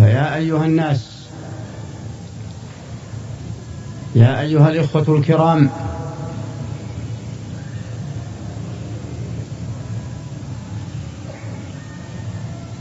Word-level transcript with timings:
فيا 0.00 0.36
أيها 0.36 0.64
الناس 0.64 1.26
يا 4.14 4.40
أيها 4.40 4.68
الإخوة 4.68 5.16
الكرام 5.16 5.70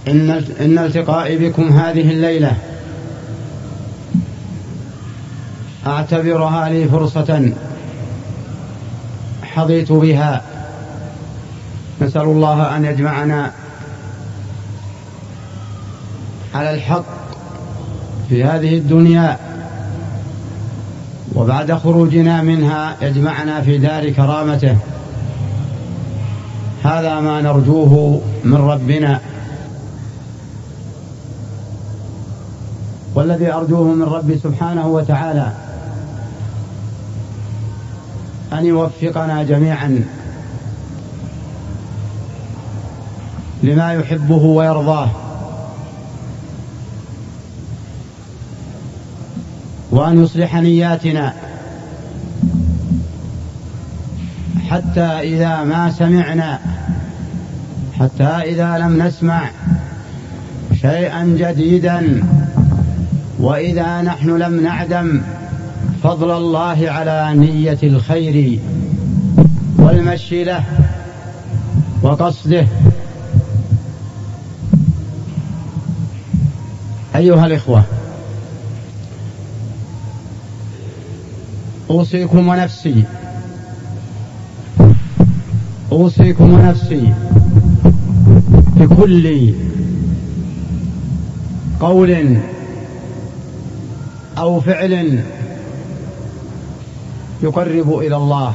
إن 0.08 0.30
إن 0.60 0.78
التقائي 0.78 1.38
بكم 1.38 1.64
هذه 1.64 2.12
الليلة 2.12 2.58
أعتبرها 5.88 6.70
لي 6.70 6.88
فرصة 6.88 7.52
حظيت 9.44 9.92
بها. 9.92 10.42
نسأل 12.02 12.22
الله 12.22 12.76
أن 12.76 12.86
يجمعنا 12.86 13.52
على 16.56 16.74
الحق 16.74 17.06
في 18.30 18.44
هذه 18.44 18.78
الدنيا 18.78 19.38
وبعد 21.36 21.74
خروجنا 21.74 22.42
منها 22.42 22.96
يجمعنا 23.02 23.62
في 23.62 23.78
دار 23.78 24.10
كرامته. 24.10 24.78
هذا 26.84 27.20
ما 27.20 27.42
نرجوه 27.42 28.22
من 28.44 28.56
ربنا. 28.56 29.20
والذي 33.16 33.54
أرجوه 33.54 33.84
من 33.84 34.04
ربي 34.04 34.38
سبحانه 34.38 34.88
وتعالى 34.88 35.52
أن 38.54 38.66
يوفقنا 38.66 39.44
جميعا 39.44 40.04
لما 43.64 43.94
يحبه 43.94 44.44
ويرضاه. 44.44 45.10
وأن 50.00 50.24
يصلح 50.24 50.56
نياتنا. 50.56 51.34
حتى 54.70 55.02
إذا 55.02 55.64
ما 55.64 55.92
سمعنا 55.92 56.60
حتى 58.00 58.24
إذا 58.24 58.78
لم 58.78 59.04
نسمع 59.04 59.50
شيئا 60.82 61.24
جديدا 61.24 62.24
وإذا 63.40 64.02
نحن 64.02 64.30
لم 64.38 64.64
نعدم 64.64 65.22
فضل 66.04 66.32
الله 66.38 66.90
على 66.90 67.34
نية 67.36 67.80
الخير 67.84 68.60
والمشي 69.78 70.44
له 70.44 70.64
وقصده. 72.02 72.68
أيها 77.16 77.46
الإخوة 77.46 77.84
أوصيكم 81.90 82.48
ونفسي. 82.48 83.04
أوصيكم 85.92 86.54
ونفسي. 86.54 87.14
بكل 88.78 89.54
قول 91.80 92.38
أو 94.38 94.60
فعل 94.60 95.24
يقرب 97.44 98.00
إلى 98.00 98.16
الله. 98.16 98.54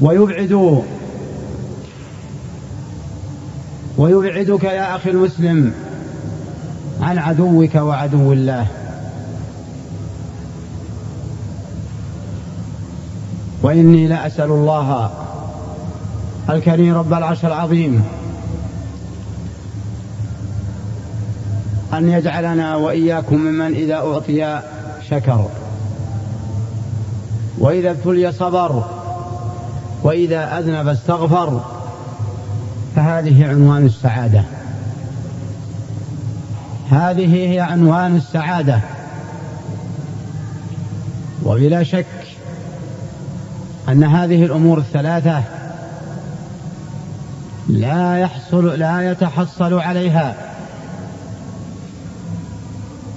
ويبعد 0.00 0.82
ويبعدك 3.98 4.64
يا 4.64 4.96
أخي 4.96 5.10
المسلم 5.10 5.72
عن 7.00 7.18
عدوك 7.18 7.74
وعدو 7.74 8.32
الله. 8.32 8.81
وإني 13.62 14.06
لأسأل 14.06 14.50
الله 14.50 15.10
الكريم 16.50 16.94
رب 16.94 17.12
العرش 17.12 17.44
العظيم 17.44 18.04
أن 21.92 22.08
يجعلنا 22.08 22.76
وإياكم 22.76 23.36
ممن 23.36 23.74
إذا 23.74 23.94
أعطي 23.94 24.60
شكر. 25.10 25.46
وإذا 27.58 27.90
ابتلي 27.90 28.32
صبر. 28.32 28.84
وإذا 30.02 30.58
أذنب 30.58 30.88
استغفر. 30.88 31.60
فهذه 32.96 33.48
عنوان 33.48 33.86
السعادة. 33.86 34.44
هذه 36.90 37.52
هي 37.52 37.60
عنوان 37.60 38.16
السعادة. 38.16 38.80
وبلا 41.44 41.82
شك 41.82 42.06
أن 43.88 44.04
هذه 44.04 44.44
الأمور 44.44 44.78
الثلاثة 44.78 45.42
لا 47.68 48.18
يحصل 48.18 48.78
لا 48.78 49.10
يتحصل 49.10 49.74
عليها 49.74 50.34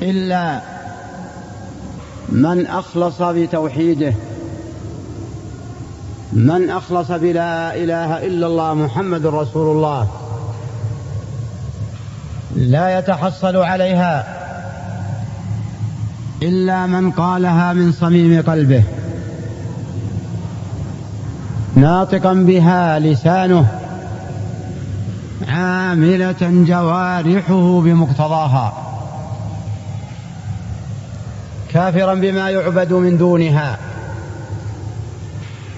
إلا 0.02 0.62
من 2.30 2.68
أخلص 2.68 3.22
بتوحيده 3.22 4.14
من 6.34 6.70
أخلص 6.70 7.12
بلا 7.12 7.76
إله 7.76 8.26
إلا 8.26 8.47
الله 8.47 8.74
محمد 8.74 9.26
رسول 9.26 9.76
الله 9.76 10.08
لا 12.56 13.00
يتحصل 13.00 13.58
عليها 13.58 14.36
إلا 16.42 16.86
من 16.86 17.12
قالها 17.12 17.74
من 17.74 17.92
صميم 17.92 18.42
قلبه. 18.42 18.84
ناطقا 21.75 22.34
بها 22.34 23.00
لسانه 23.00 23.68
عاملة 25.47 26.36
جوارحه 26.41 27.81
بمقتضاها 27.81 28.74
كافرا 31.74 32.14
بما 32.14 32.50
يعبد 32.50 32.94
من 32.94 33.18
دونها 33.18 33.78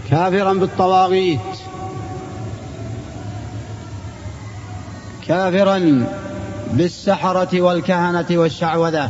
كافرا 0.09 0.53
بالطواغيت 0.53 1.39
كافرا 5.27 6.05
بالسحرة 6.73 7.61
والكهنة 7.61 8.25
والشعوذة 8.31 9.09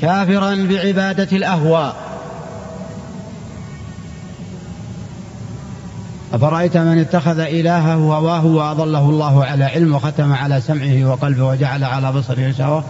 كافرا 0.00 0.54
بعبادة 0.54 1.36
الأهواء. 1.36 2.07
أفرأيت 6.32 6.76
من 6.76 6.98
اتخذ 6.98 7.38
إلهه 7.38 7.94
هواه 7.94 8.46
وأضله 8.46 9.10
الله 9.10 9.44
على 9.44 9.64
علم 9.64 9.94
وختم 9.94 10.32
على 10.32 10.60
سمعه 10.60 11.04
وقلبه 11.04 11.44
وجعل 11.44 11.84
على 11.84 12.12
بصره 12.12 12.52
شهوة 12.58 12.84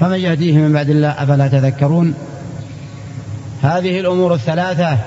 فمن 0.00 0.18
يهديه 0.18 0.58
من 0.58 0.72
بعد 0.72 0.90
الله 0.90 1.08
أفلا 1.08 1.48
تذكرون؟ 1.48 2.14
هذه 3.62 4.00
الأمور 4.00 4.34
الثلاثة. 4.34 4.98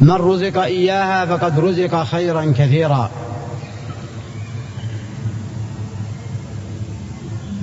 من 0.00 0.10
رزق 0.10 0.62
إياها 0.62 1.26
فقد 1.26 1.60
رزق 1.60 2.04
خيرا 2.04 2.52
كثيرا. 2.58 3.10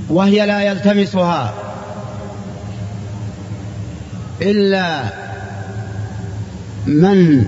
وهي 0.09 0.45
لا 0.45 0.61
يلتمسها 0.61 1.53
إلا 4.41 5.03
من 6.85 7.45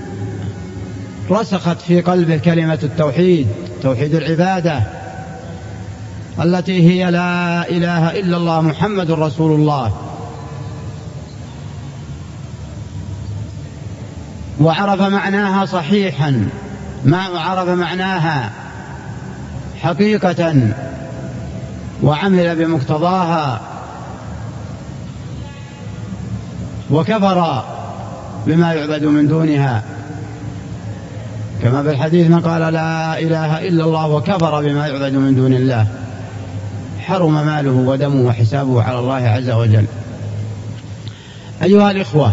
رسخت 1.30 1.80
في 1.80 2.00
قلبه 2.00 2.36
كلمة 2.36 2.78
التوحيد 2.82 3.48
توحيد 3.82 4.14
العبادة 4.14 4.82
التي 6.42 6.90
هي 6.90 7.10
لا 7.10 7.68
إله 7.68 8.20
إلا 8.20 8.36
الله 8.36 8.60
محمد 8.60 9.10
رسول 9.10 9.60
الله. 9.60 9.92
وعرف 14.60 15.00
معناها 15.00 15.64
صحيحا 15.64 16.48
ما 17.04 17.22
عرف 17.22 17.68
معناها 17.68 18.50
حقيقة 19.80 20.68
وعمل 22.02 22.56
بمقتضاها. 22.56 23.60
وكفر 26.90 27.64
بما 28.46 28.74
يعبد 28.74 29.04
من 29.04 29.28
دونها. 29.28 29.82
كما 31.64 31.82
في 31.82 31.90
الحديث 31.90 32.30
من 32.30 32.40
قال 32.40 32.72
لا 32.72 33.18
إله 33.18 33.68
إلا 33.68 33.84
الله 33.84 34.08
وكفر 34.08 34.62
بما 34.62 34.86
يعبد 34.86 35.14
من 35.14 35.34
دون 35.34 35.52
الله. 35.52 35.86
حرم 36.98 37.46
ماله 37.46 37.70
ودمه 37.70 38.28
وحسابه 38.28 38.82
على 38.82 38.98
الله 38.98 39.14
عز 39.14 39.50
وجل. 39.50 39.84
أيها 41.62 41.90
الإخوة 41.90 42.32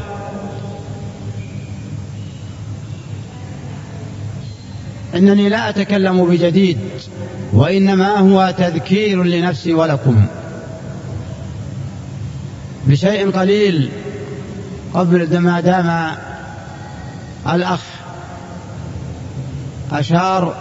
إنني 5.16 5.50
لا 5.50 5.69
أتكلم 5.69 6.25
بجديد 6.25 6.77
وإنما 7.54 8.18
هو 8.18 8.54
تذكير 8.57 9.24
لنفسي 9.24 9.74
ولكم. 9.74 10.25
بشيء 12.88 13.31
قليل 13.31 13.89
قبل 14.94 15.38
ما 15.38 15.60
دام 15.60 16.16
الأخ 17.56 18.00
أشار 19.92 20.56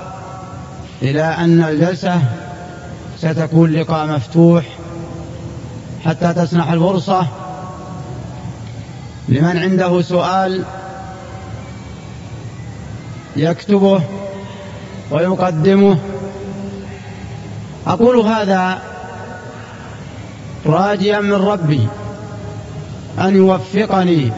إلى 1.03 1.23
أن 1.23 1.63
الجلسة 1.63 2.23
ستكون 3.19 3.73
لقاء 3.73 4.07
مفتوح 4.07 4.65
حتى 6.05 6.33
تسنح 6.33 6.71
الفرصة 6.71 7.27
لمن 9.29 9.59
عنده 9.59 10.03
سؤال 10.03 10.65
يكتبه 13.37 14.03
ويقدمه. 15.11 15.99
أقول 17.87 18.17
هذا 18.17 18.83
راجيا 20.67 21.21
من 21.21 21.33
ربي 21.33 21.89
أن 23.19 23.37
يوفقني 23.37 24.33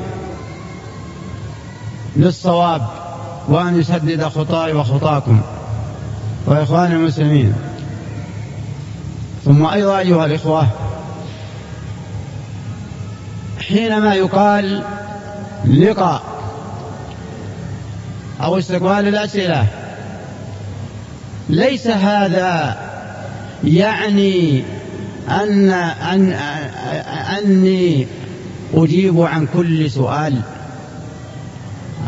للصواب. 2.16 3.01
وأن 3.48 3.80
يسدد 3.80 4.24
خطاي 4.24 4.72
وخطاكم. 4.72 5.40
وإخواني 6.46 6.94
المسلمين 6.94 7.54
ثم 9.44 9.66
أيضا 9.66 9.98
أيها 9.98 10.26
الإخوة 10.26 10.66
حينما 13.68 14.14
يقال 14.14 14.82
لقاء 15.64 16.22
أو 18.42 18.58
استقبال 18.58 19.08
الأسئلة 19.08 19.66
ليس 21.48 21.86
هذا 21.86 22.76
يعني 23.64 24.62
أن, 25.28 25.70
أن 25.70 26.32
أني 27.38 28.06
أجيب 28.74 29.20
عن 29.20 29.46
كل 29.46 29.90
سؤال. 29.90 30.40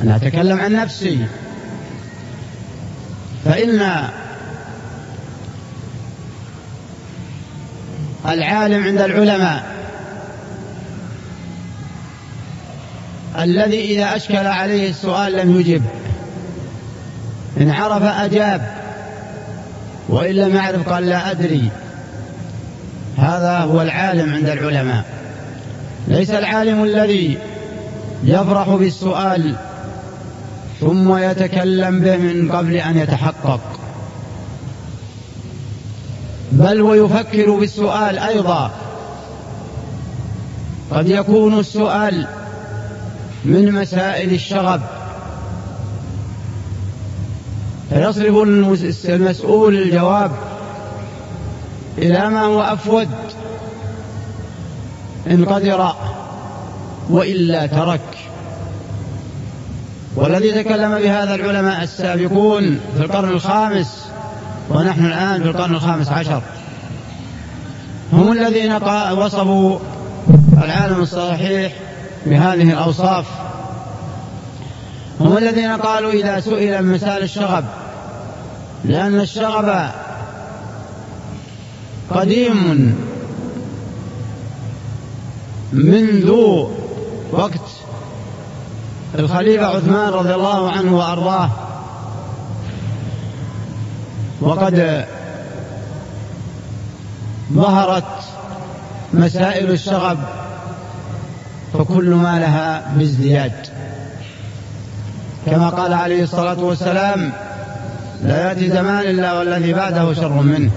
أنا 0.05 0.17
أتكلم 0.17 0.61
عن 0.61 0.73
نفسي. 0.73 1.27
فإن 3.45 4.09
العالم 8.29 8.85
عند 8.85 9.01
العلماء 9.01 9.75
الذي 13.39 13.81
إذا 13.81 14.17
أشكل 14.17 14.37
عليه 14.37 14.91
السؤال 14.91 15.33
لم 15.33 15.61
يجب 15.61 15.83
إن 17.61 17.71
عرف 17.71 18.03
أجاب 18.03 18.75
وإن 20.09 20.35
لم 20.35 20.56
يعرف 20.56 20.89
قال 20.89 21.06
لا 21.06 21.31
أدري. 21.31 21.69
هذا 23.19 23.59
هو 23.59 23.83
العالم 23.83 24.35
عند 24.35 24.49
العلماء. 24.49 25.05
ليس 26.09 26.31
العالم 26.31 26.85
الذي 26.85 27.39
يفرح 28.25 28.69
بالسؤال 28.69 29.56
ثم 30.85 31.17
يتكلم 31.17 32.01
به 32.01 32.17
من 32.17 32.53
قبل 32.53 32.77
أن 32.77 32.99
يتحقق. 32.99 33.61
بل 36.53 36.83
ويفكر 36.83 37.51
بالسؤال 37.51 38.19
أيضا. 38.19 38.71
قد 40.91 41.09
يكون 41.09 41.59
السؤال 41.59 42.27
من 43.45 43.73
مسائل 43.73 44.33
الشغب. 44.33 44.81
فيصرف 47.91 48.37
المسؤول 49.05 49.75
الجواب 49.75 50.31
إلى 51.99 52.31
ما 52.31 52.43
هو 52.43 52.63
أفود 52.63 53.09
إن 55.27 55.45
قدر 55.45 55.93
وإلا 57.11 57.67
ترك. 57.67 58.14
والذي 60.17 60.63
تكلم 60.63 60.99
بهذا 60.99 61.35
العلماء 61.35 61.83
السابقون 61.83 62.81
في 62.97 63.05
القرن 63.05 63.29
الخامس 63.29 64.07
ونحن 64.71 65.07
الآن 65.07 65.43
في 65.43 65.49
القرن 65.49 65.75
الخامس 65.75 66.09
عشر. 66.09 66.43
هم 68.13 68.33
الذين 68.33 68.73
وصفوا 69.19 69.79
العالم 70.65 71.01
الصحيح 71.01 71.73
بهذه 72.27 72.73
الأوصاف. 72.73 73.27
هم 75.21 75.39
الذين 75.39 75.71
قالوا 75.71 76.13
إذا 76.13 76.41
سئل 76.41 76.87
مسائل 76.87 77.23
الشغب 77.23 77.65
لأن 78.85 79.21
الشغب 79.21 79.91
قديم 82.11 82.95
منذ 85.73 86.31
وقت 87.33 87.84
الخليفة 89.19 89.67
عثمان 89.67 90.09
رضي 90.09 90.35
الله 90.35 90.71
عنه 90.71 90.97
وأرضاه. 90.97 91.51
وقد 94.41 95.05
ظهرت 97.53 98.05
مسائل 99.13 99.71
الشغب 99.71 100.19
فكل 101.73 102.11
ما 102.11 102.39
لها 102.39 102.93
بازدياد. 102.97 103.53
كما 105.47 105.69
قال 105.69 105.93
عليه 105.93 106.23
الصلاة 106.23 106.61
والسلام 106.61 107.33
لا 108.23 108.49
يأتي 108.49 108.71
زمان 108.71 109.01
إلا 109.01 109.33
والذي 109.33 109.73
بعده 109.73 110.15
شر 110.15 110.43
منه. 110.43 110.71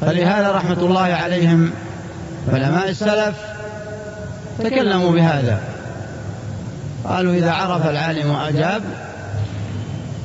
فلهذا 0.00 0.52
رحمة 0.52 0.78
الله 0.80 1.00
عليهم 1.00 1.70
علماء 2.52 2.88
السلف 2.88 3.36
تكلموا 4.58 5.12
بهذا. 5.12 5.60
قالوا 7.04 7.34
إذا 7.34 7.50
عرف 7.50 7.86
العالم 7.86 8.36
أجاب 8.36 8.82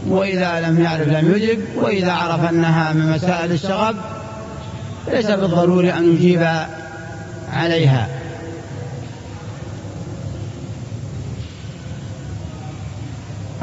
وإذا 0.07 0.59
لم 0.59 0.83
يعرف 0.83 1.07
لم 1.07 1.31
يجب 1.35 1.59
وإذا 1.75 2.11
عرف 2.11 2.49
أنها 2.49 2.93
من 2.93 3.11
مسائل 3.11 3.51
الشغب 3.51 3.95
ليس 5.07 5.25
بالضروري 5.25 5.93
أن 5.93 6.13
يجيب 6.15 6.47
عليها. 7.53 8.07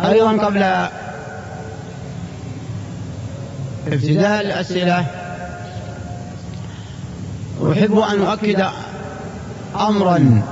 أيضا 0.04 0.32
قبل 0.46 0.62
ابتداء 3.86 4.40
الأسئلة 4.40 5.06
أحب 7.72 7.98
أن 7.98 8.22
أؤكد 8.22 8.64
أمرا 9.76 10.42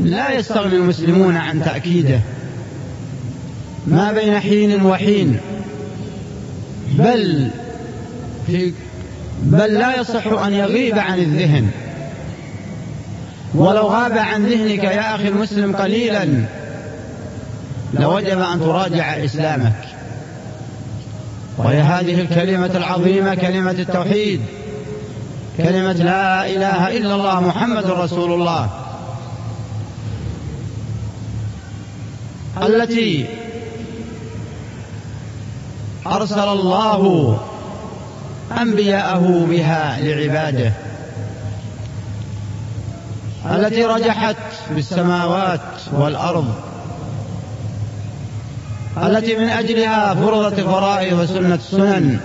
لا 0.00 0.38
يستغني 0.38 0.76
المسلمون 0.76 1.36
عن 1.36 1.64
تأكيده. 1.64 2.20
ما 3.86 4.12
بين 4.12 4.40
حين 4.40 4.86
وحين. 4.86 5.38
بل 6.92 7.50
في 8.46 8.72
بل 9.42 9.74
لا 9.74 10.00
يصح 10.00 10.26
أن 10.26 10.52
يغيب 10.52 10.98
عن 10.98 11.18
الذهن. 11.18 11.70
ولو 13.54 13.86
غاب 13.86 14.18
عن 14.18 14.46
ذهنك 14.46 14.84
يا 14.84 15.14
أخي 15.14 15.28
المسلم 15.28 15.76
قليلا 15.76 16.28
لوجب 17.94 18.40
أن 18.40 18.60
تراجع 18.60 19.24
إسلامك. 19.24 19.76
وهي 21.58 21.80
هذه 21.80 22.20
الكلمة 22.20 22.70
العظيمة 22.74 23.34
كلمة 23.34 23.70
التوحيد. 23.70 24.40
كلمة 25.56 25.92
لا 25.92 26.46
إله 26.46 26.96
إلا 26.96 27.14
الله 27.14 27.40
محمد 27.40 27.86
رسول 27.86 28.32
الله. 28.32 28.81
التي 32.56 33.26
أرسل 36.06 36.48
الله 36.48 37.40
أنبياءه 38.60 39.46
بها 39.50 40.00
لعباده 40.00 40.72
التي 43.50 43.84
رجحت 43.84 44.36
بالسماوات 44.70 45.60
والأرض 45.92 46.54
التي 49.02 49.36
من 49.36 49.48
أجلها 49.48 50.14
فرضت 50.14 50.58
الفرائض 50.58 51.18
وسنة 51.18 51.54
السنن 51.54 52.20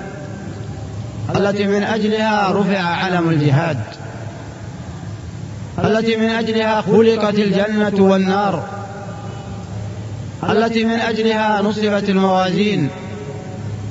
التي 1.36 1.67
من 1.67 1.84
أجلها 1.84 2.51
رفع 2.51 2.79
علم 2.79 3.29
الجهاد 3.29 3.79
التي 5.84 6.17
من 6.17 6.29
أجلها 6.29 6.81
خلقت 6.81 7.34
الجنة 7.34 8.03
والنار. 8.03 8.76
التي 10.44 10.86
من 10.86 11.00
أجلها 11.00 11.62
نصبت 11.62 12.10
الموازين 12.10 12.89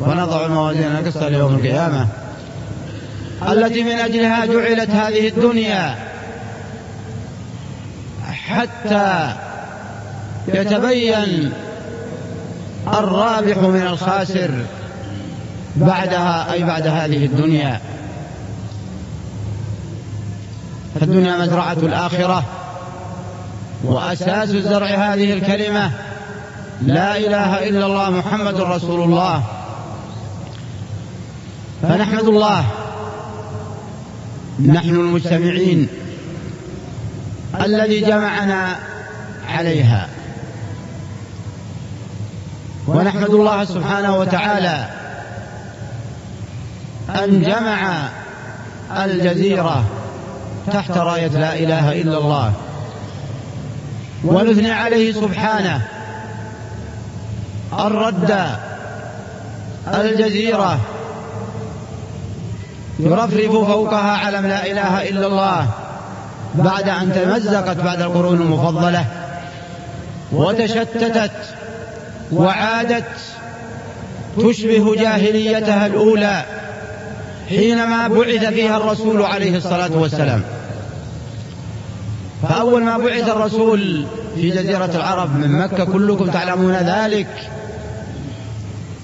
ونضع 0.01 0.47
الموازين 0.47 0.97
القسط 0.97 1.23
ليوم 1.23 1.55
القيامة. 1.55 2.09
التي 3.49 3.83
من 3.83 3.93
أجلها 3.93 4.47
جعلت 4.47 4.91
هذه 4.91 5.29
الدنيا 5.29 5.95
حتى 8.25 9.33
يتبين 10.49 11.53
الرابح 12.89 13.59
من 13.59 13.87
الخاسر 13.87 14.51
بعدها 15.77 16.53
أي 16.53 16.65
بعد 16.65 16.87
هذه 16.87 17.25
الدنيا. 17.25 17.81
فالدنيا 21.01 21.37
مزرعة 21.37 21.73
الآخرة 21.73 22.45
وأساس 23.85 24.49
زرع 24.49 24.87
هذه 24.87 25.33
الكلمة 25.33 25.91
لا 26.83 27.17
إله 27.17 27.69
إلا 27.69 27.87
الله 27.87 28.11
محمد 28.11 28.61
رسول 28.61 29.03
الله. 29.03 29.43
فنحمد 31.83 32.25
الله 32.25 32.65
نحن 34.67 34.91
المجتمعين 34.91 35.89
الذي 37.65 38.01
جمعنا 38.01 38.77
عليها. 39.49 40.09
ونحمد 42.87 43.31
الله 43.31 43.65
سبحانه 43.65 44.17
وتعالى 44.17 44.89
أن 47.25 47.43
جمع 47.43 48.09
الجزيرة 49.05 49.85
تحت 50.73 50.91
راية 50.91 51.29
لا 51.29 51.55
إله 51.55 51.93
إلا 51.93 52.19
الله. 52.19 52.53
ونثني 54.25 54.71
عليه 54.71 55.13
سبحانه 55.13 55.89
رد 57.73 58.37
الجزيرة. 59.95 60.79
يرفرف 62.99 63.53
فوقها 63.53 64.17
علم 64.17 64.47
لا 64.47 64.67
إله 64.67 65.09
إلا 65.09 65.27
الله. 65.27 65.69
بعد 66.55 66.89
أن 66.89 67.13
تمزقت 67.13 67.77
بعد 67.77 68.03
القرون 68.03 68.41
المفضلة 68.41 69.05
وتشتتت 70.33 71.31
وعادت 72.33 73.05
تشبه 74.39 74.95
جاهليتها 74.95 75.87
الأولى 75.87 76.43
حينما 77.49 78.09
بعث 78.09 78.45
فيها 78.45 78.77
الرسول 78.77 79.23
عليه 79.23 79.57
الصلاة 79.57 79.91
والسلام. 79.93 80.43
فأول 82.43 82.83
ما 82.83 82.99
بعث 82.99 83.29
الرسول 83.29 84.07
في 84.35 84.51
جزيرة 84.51 84.91
العرب 84.95 85.39
من 85.39 85.59
مكة 85.59 85.85
كلكم 85.85 86.31
تعلمون 86.31 86.73
ذلك. 86.73 87.51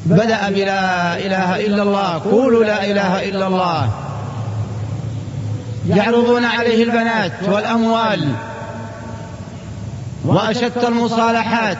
بدأ 0.07 0.51
بلا 0.51 1.17
إله 1.19 1.67
إلا 1.67 1.83
الله. 1.83 2.19
قولوا 2.31 2.65
لا 2.65 2.85
إله 2.85 3.29
إلا 3.29 3.47
الله. 3.47 3.91
يعرضون 5.89 6.45
عليه 6.45 6.83
البنات 6.83 7.33
والأموال 7.49 8.33
وأشد 10.25 10.85
المصالحات. 10.85 11.79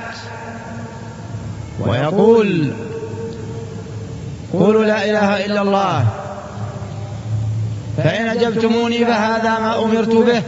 ويقول 1.81 2.73
قولوا 4.53 4.85
لا 4.85 5.05
إله 5.05 5.47
إلا 5.47 5.63
الله. 5.63 6.07
فإن 7.97 8.29
أجبتموني 8.29 9.05
فهذا 9.05 9.59
ما 9.59 9.85
أمرت 9.85 10.15
به 10.15 10.43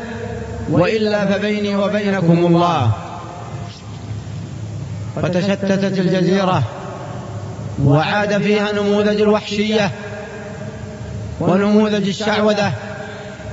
وإلا 0.70 1.26
فبيني 1.26 1.76
وبينكم 1.76 2.46
الله. 2.46 2.90
فتشتتت 5.16 5.98
الجزيرة. 5.98 6.62
وعاد 7.82 8.42
فيها 8.42 8.72
نموذج 8.72 9.20
الوحشية 9.20 9.90
ونموذج 11.40 12.08
الشعوذة 12.08 12.72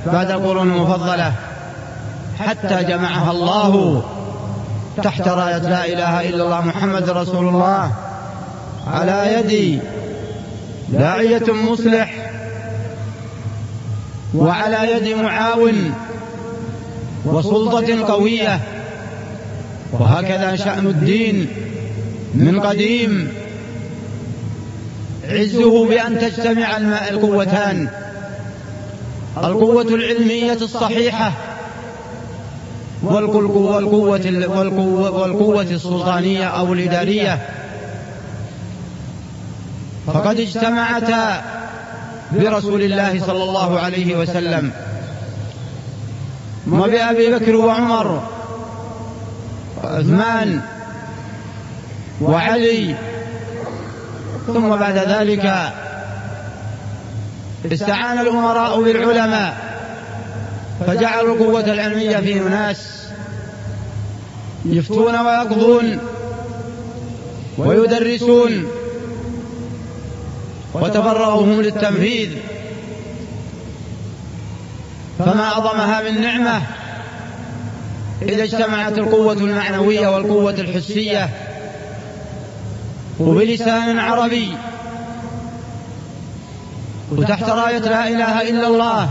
بعد 0.06 0.30
القرون 0.30 0.72
المفضلة 0.72 1.32
حتى 2.38 2.84
جمعها 2.84 3.30
الله 3.30 4.02
تحت 5.02 5.28
راية 5.28 5.58
لا 5.58 5.84
إله 5.84 6.28
إلا 6.28 6.44
الله 6.44 6.60
محمد 6.60 7.10
رسول 7.10 7.48
الله 7.48 7.92
على 8.86 9.34
يد 9.34 9.80
داعية 10.88 11.52
مصلح 11.52 12.14
وعلى 14.34 14.92
يد 14.92 15.16
معاون 15.16 15.94
وسلطة 17.24 18.06
قوية 18.12 18.60
وهكذا 19.92 20.56
شأن 20.56 20.86
الدين 20.86 21.48
من 22.34 22.60
قديم. 22.60 23.32
عزه 25.32 25.88
بأن 25.88 26.18
تجتمع 26.18 26.76
القوتان. 27.10 27.88
القوة 29.36 29.82
العلمية 29.82 30.52
الصحيحة. 30.52 31.32
والقوة, 33.02 33.76
والقوة, 33.76 35.10
والقوة 35.20 35.62
السلطانية 35.62 36.44
أو 36.44 36.72
الإدارية. 36.72 37.48
فقد 40.06 40.40
اجتمعتا 40.40 41.42
برسول 42.32 42.82
الله 42.82 43.20
صلى 43.26 43.44
الله 43.44 43.80
عليه 43.80 44.16
وسلم. 44.16 44.72
وبأبي 46.72 47.38
بكر 47.38 47.56
وعمر 47.56 48.22
وعثمان 49.84 50.60
وعلي 52.20 52.94
ثم 54.46 54.76
بعد 54.76 54.98
ذلك 54.98 55.72
استعان 57.72 58.18
الأمراء 58.18 58.82
بالعلماء 58.82 59.72
فجعلوا 60.86 61.34
القوة 61.34 61.72
العلمية 61.72 62.16
في 62.16 62.34
ناس 62.34 63.06
يفتون 64.64 65.20
ويقضون 65.20 65.98
ويدرسون 67.58 68.66
وتفرغهم 70.74 71.60
للتنفيذ 71.60 72.30
فما 75.18 75.44
أعظمها 75.44 76.10
من 76.10 76.20
نعمة 76.20 76.62
إذا 78.22 78.42
اجتمعت 78.44 78.98
القوة 78.98 79.32
المعنوية 79.32 80.08
والقوة 80.08 80.50
الحسية 80.50 81.28
وبلسان 83.20 83.98
عربي. 83.98 84.56
وتحت 87.12 87.48
راية 87.48 87.78
لا 87.78 88.08
إله 88.08 88.50
إلا 88.50 88.66
الله 88.66 89.08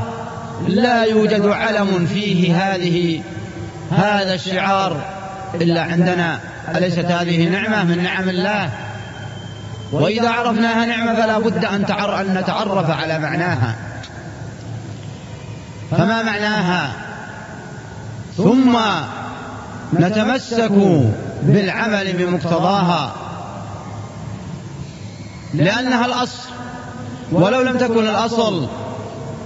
لا 0.68 1.04
يوجد 1.04 1.46
علم 1.46 2.06
فيه 2.06 2.56
هذه 2.56 3.22
هذا 3.92 4.34
الشعار 4.34 4.98
إلا 5.56 5.82
عندنا. 5.82 6.40
أليست 6.76 7.06
هذه 7.06 7.50
نعمة 7.50 7.84
من 7.84 8.04
نعم 8.04 8.30
الله؟ 8.30 8.70
وإذا 9.92 10.30
عرفناها 10.30 10.86
نعمة 10.86 11.16
فلا 11.16 11.40
بد 11.40 11.66
أن, 11.66 11.86
أن 12.20 12.34
نتعرف 12.34 12.90
على 12.90 13.20
معناها. 13.20 13.76
فما 15.92 16.24
معناها؟ 16.24 16.92
ثم 18.38 18.78
نتمسك 19.94 20.72
بالعمل 21.42 22.14
بمقتضاها. 22.14 23.14
لأنها 25.54 26.06
الأصل 26.06 26.50
ولو 27.32 27.62
لم 27.62 27.78
تكن 27.78 28.08
الأصل 28.08 28.68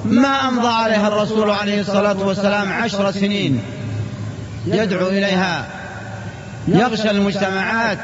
ما 0.06 0.48
أمضى 0.48 0.68
عليها 0.68 1.08
الرسول 1.08 1.52
عليه 1.52 1.82
الصلاة 1.82 2.18
والسلام 2.20 2.74
عشر 2.74 3.12
سنين 3.12 3.62
يدعو 4.66 5.08
إليها. 5.08 5.66
يغشى 6.68 7.12
المجتمعات 7.12 8.00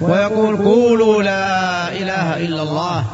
ويقول 0.00 0.56
قولوا 0.56 1.22
لا 1.22 1.88
إله 1.92 2.36
إلا 2.36 2.62
الله. 2.62 3.04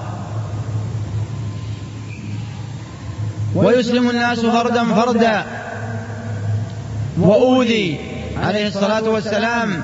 ويسلم 3.54 4.10
الناس 4.10 4.40
فردا 4.40 4.84
فردا. 4.94 5.44
وأوذي 7.20 7.98
عليه 8.42 8.68
الصلاة 8.68 9.02
والسلام. 9.08 9.82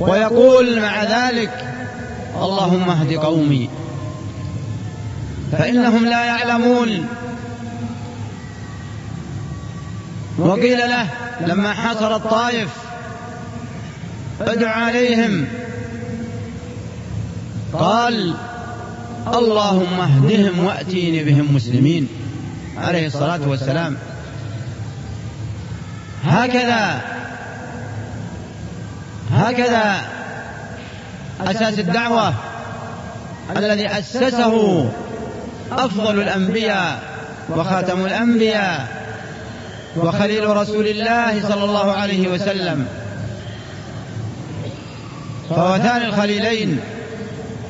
ويقول 0.00 0.80
مع 0.80 1.04
ذلك 1.04 1.73
اللهم 2.42 2.90
اهد 2.90 3.12
قومي. 3.12 3.68
فإنهم 5.52 6.04
لا 6.04 6.24
يعلمون. 6.24 7.06
وقيل 10.38 10.78
له 10.78 11.08
لما 11.46 11.72
حصر 11.72 12.16
الطائف 12.16 12.68
ادع 14.40 14.70
عليهم. 14.70 15.46
قال 17.72 18.34
اللهم 19.34 20.00
اهدهم 20.00 20.64
وأتيني 20.64 21.24
بهم 21.24 21.54
مسلمين. 21.54 22.08
عليه 22.78 23.06
الصلاة 23.06 23.40
والسلام. 23.48 23.96
هكذا 26.24 27.00
هكذا 29.32 30.00
أساس 31.40 31.78
الدعوة 31.78 32.34
الذي 33.56 33.86
أسسه 33.86 34.88
أفضل 35.72 36.20
الأنبياء 36.20 37.02
وخاتم 37.50 38.06
الأنبياء 38.06 39.04
وخليل 39.96 40.56
رسول 40.56 40.86
الله 40.86 41.48
صلى 41.48 41.64
الله 41.64 41.92
عليه 41.92 42.28
وسلم. 42.28 42.86
فهو 45.50 45.78
ثاني 45.78 46.06
الخليلين 46.06 46.80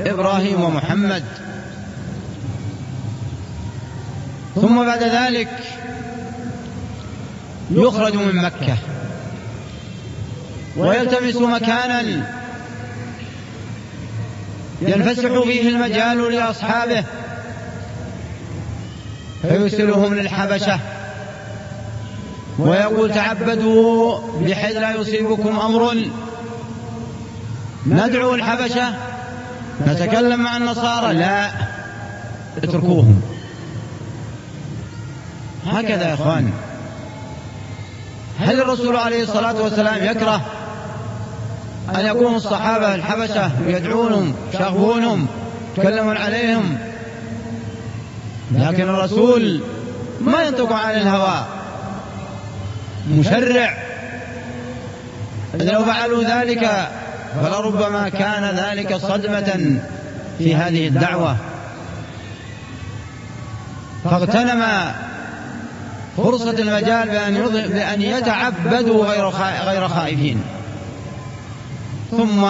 إبراهيم 0.00 0.64
ومحمد. 0.64 1.24
ثم 4.54 4.86
بعد 4.86 5.02
ذلك 5.02 5.48
يخرج 7.70 8.16
من 8.16 8.42
مكة. 8.42 8.76
ويلتمس 10.76 11.36
مكانا 11.36 12.26
ينفسح 14.88 15.40
فيه 15.42 15.68
المجال 15.68 16.32
لأصحابه. 16.32 17.04
فيرسلهم 19.42 20.14
للحبشة. 20.14 20.78
ويقول 22.58 23.14
تعبدوا 23.14 24.18
بحيث 24.40 24.76
لا 24.76 24.90
يصيبكم 24.90 25.60
أمر. 25.60 26.08
ندعو 27.86 28.34
الحبشة. 28.34 28.94
نتكلم 29.86 30.40
مع 30.40 30.56
النصارى. 30.56 31.14
لا 31.14 31.50
اتركوهم. 32.56 33.22
هكذا 35.66 36.08
يا 36.08 36.14
إخوان. 36.14 36.52
هل 38.40 38.60
الرسول 38.60 38.96
عليه 38.96 39.22
الصلاة 39.22 39.62
والسلام 39.62 40.04
يكره 40.04 40.40
أن 41.90 42.06
يكون 42.06 42.34
الصحابة 42.34 42.94
الحبشة 42.94 43.50
يدعونهم 43.66 44.34
يشاغبونهم 44.54 45.26
يتكلمون 45.76 46.16
عليهم. 46.16 46.78
لكن 48.52 48.88
الرسول 48.88 49.60
ما 50.20 50.42
ينطق 50.42 50.72
عن 50.72 50.94
الهوى. 50.94 51.44
مشرع. 53.10 53.76
لو 55.54 55.84
فعلوا 55.84 56.24
ذلك 56.24 56.88
فلربما 57.42 58.08
كان 58.08 58.44
ذلك 58.44 58.96
صدمة 58.96 59.78
في 60.38 60.54
هذه 60.54 60.88
الدعوة. 60.88 61.36
فاغتنم 64.04 64.64
فرصة 66.16 66.50
المجال 66.50 67.08
بأن 67.08 67.34
بأن 67.68 68.02
يتعبدوا 68.02 69.06
غير 69.64 69.88
خائفين. 69.88 70.42
ثم 72.16 72.44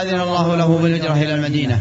أذن 0.00 0.20
الله 0.20 0.56
له 0.56 0.78
بالهجرة 0.82 1.12
إلى 1.12 1.34
المدينة. 1.34 1.78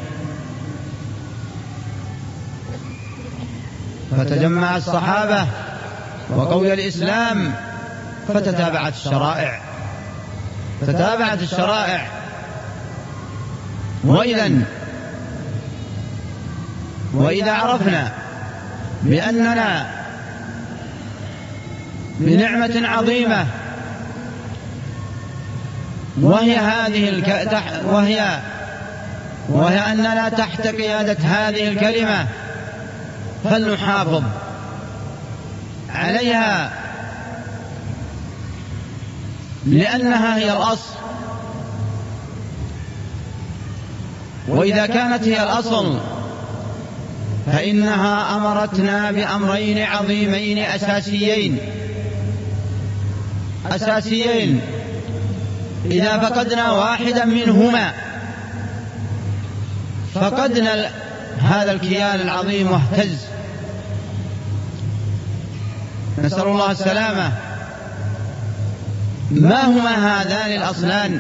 فتجمع 4.18 4.78
الصحابة 4.78 5.48
وقوي 6.30 6.74
الإسلام 6.74 7.54
فتتابعت 8.28 8.94
الشرائع. 8.94 9.62
تتابعت 10.82 11.42
الشرائع. 11.42 12.08
وإذا 14.04 14.52
وإذا 17.14 17.52
عرفنا 17.52 18.12
بأننا 19.04 19.86
بنعمة 22.20 22.88
عظيمة 22.88 23.46
وهي 26.22 26.58
هذه 26.58 27.10
الك... 27.10 27.50
وهي 27.86 28.40
وهي 29.50 29.80
أننا 29.92 30.30
تحت 30.30 30.68
قيادة 30.68 31.18
هذه 31.24 31.68
الكلمة 31.68 32.28
فلنحافظ 33.44 34.24
عليها. 35.90 36.72
لأنها 39.66 40.38
هي 40.38 40.52
الأصل. 40.52 40.94
وإذا 44.48 44.86
كانت 44.86 45.24
هي 45.24 45.44
الأصل 45.44 46.00
فإنها 47.46 48.36
أمرتنا 48.36 49.12
بأمرين 49.12 49.80
عظيمين 49.80 50.58
أساسيين. 50.58 51.58
أساسيين. 53.72 54.62
إذا 55.86 56.18
فقدنا 56.18 56.72
واحدا 56.72 57.26
منهما 57.26 57.94
فقدنا 60.14 60.90
هذا 61.40 61.72
الكيان 61.72 62.20
العظيم 62.20 62.72
واهتز. 62.72 63.18
نسأل 66.18 66.48
الله 66.48 66.72
السلامة. 66.72 67.32
ما 69.32 69.66
هما 69.66 70.22
هذان 70.22 70.52
الأصلان 70.62 71.20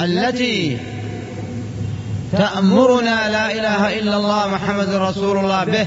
التي 0.00 0.78
تأمرنا 2.32 3.28
لا 3.28 3.52
إله 3.52 3.98
إلا 3.98 4.16
الله 4.16 4.48
محمد 4.48 4.88
رسول 4.88 5.38
الله 5.38 5.64
به؟ 5.64 5.86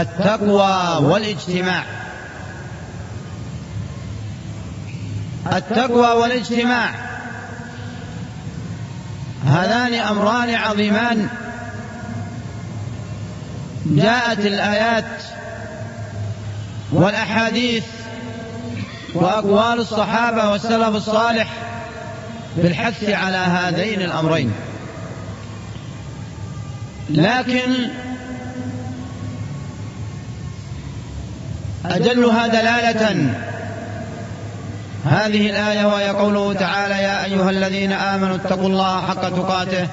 التقوى 0.00 1.06
والاجتماع. 1.06 1.84
التقوى 5.52 6.08
والاجتماع. 6.08 6.90
هذان 9.46 9.94
أمران 9.94 10.54
عظيمان. 10.54 11.28
جاءت 13.86 14.38
الآيات 14.38 15.04
والأحاديث 16.92 17.84
وأقوال 19.14 19.80
الصحابة 19.80 20.50
والسلف 20.50 20.96
الصالح 20.96 21.48
بالحث 22.56 23.04
على 23.10 23.36
هذين 23.36 24.02
الأمرين. 24.02 24.52
لكن 27.10 27.90
أجلها 31.86 32.46
دلالة 32.46 33.34
هذه 35.04 35.50
الآية 35.50 35.86
وهي 35.86 36.08
قوله 36.08 36.52
تعالى 36.52 36.94
يا 36.94 37.24
أيها 37.24 37.50
الذين 37.50 37.92
آمنوا 37.92 38.36
اتقوا 38.36 38.68
الله 38.68 39.00
حق 39.00 39.28
تقاته 39.28 39.88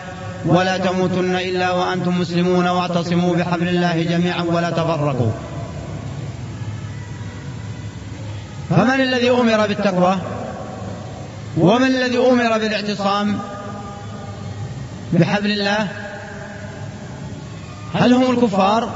ولا 0.45 0.77
تموتن 0.77 1.35
إلا 1.35 1.71
وأنتم 1.71 2.19
مسلمون 2.19 2.67
واعتصموا 2.67 3.35
بحبل 3.35 3.67
الله 3.67 4.03
جميعا 4.03 4.43
ولا 4.43 4.69
تفرقوا. 4.69 5.31
فمن 8.69 9.01
الذي 9.01 9.29
أمر 9.29 9.67
بالتقوى؟ 9.67 10.17
ومن 11.57 11.87
الذي 11.87 12.17
أمر 12.17 12.57
بالاعتصام؟ 12.57 13.39
بحبل 15.13 15.51
الله؟ 15.51 15.87
هل 17.93 18.13
هم 18.13 18.31
الكفار؟ 18.31 18.89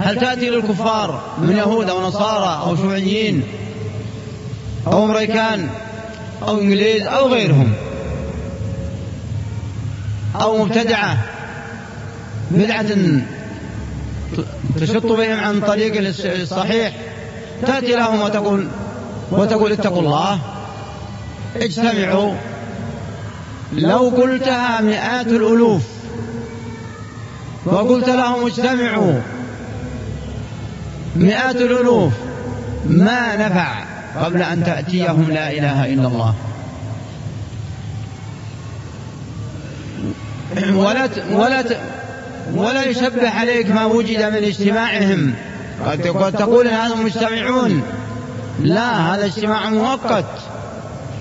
هل 0.00 0.18
تأتي 0.18 0.50
للكفار 0.50 1.20
من 1.38 1.56
يهود 1.56 1.90
أو 1.90 2.02
نصارى 2.08 2.62
أو 2.66 2.76
شيوعيين 2.76 3.42
أو 4.86 5.04
أمريكان 5.04 5.68
أو 6.42 6.60
إنجليز 6.60 7.02
أو 7.02 7.28
غيرهم. 7.28 7.72
أو 10.40 10.64
مبتدعة 10.64 11.16
بدعة 12.50 12.86
تشط 14.80 15.06
بهم 15.06 15.40
عن 15.40 15.60
طريق 15.60 16.14
الصحيح 16.24 16.96
تأتي 17.66 17.96
لهم 17.96 18.20
وتقول 18.20 18.68
وتقول 19.30 19.72
اتقوا 19.72 20.00
الله. 20.00 20.38
اجتمعوا. 21.56 22.34
لو 23.72 23.98
قلتها 23.98 24.80
مئات 24.80 25.26
الألوف 25.26 25.82
وقلت 27.64 28.08
لهم 28.08 28.46
اجتمعوا. 28.46 29.20
مئات 31.16 31.56
الألوف 31.56 32.12
ما 32.86 33.36
نفع. 33.36 33.81
قبل 34.16 34.42
أن 34.42 34.64
تأتيهم 34.64 35.30
لا 35.30 35.50
إله 35.50 35.84
إلا 35.84 36.08
الله. 36.08 36.34
ولا 40.74 41.08
ولا 41.32 41.64
ولا 42.54 42.84
يشبه 42.84 43.30
عليك 43.30 43.70
ما 43.70 43.84
وجد 43.84 44.22
من 44.22 44.44
اجتماعهم. 44.44 45.34
قد 45.86 46.32
تقول 46.32 46.68
هذا 46.68 46.94
مجتمعون 46.94 47.82
لا 48.60 49.14
هذا 49.14 49.24
اجتماع 49.24 49.70
مؤقت. 49.70 50.24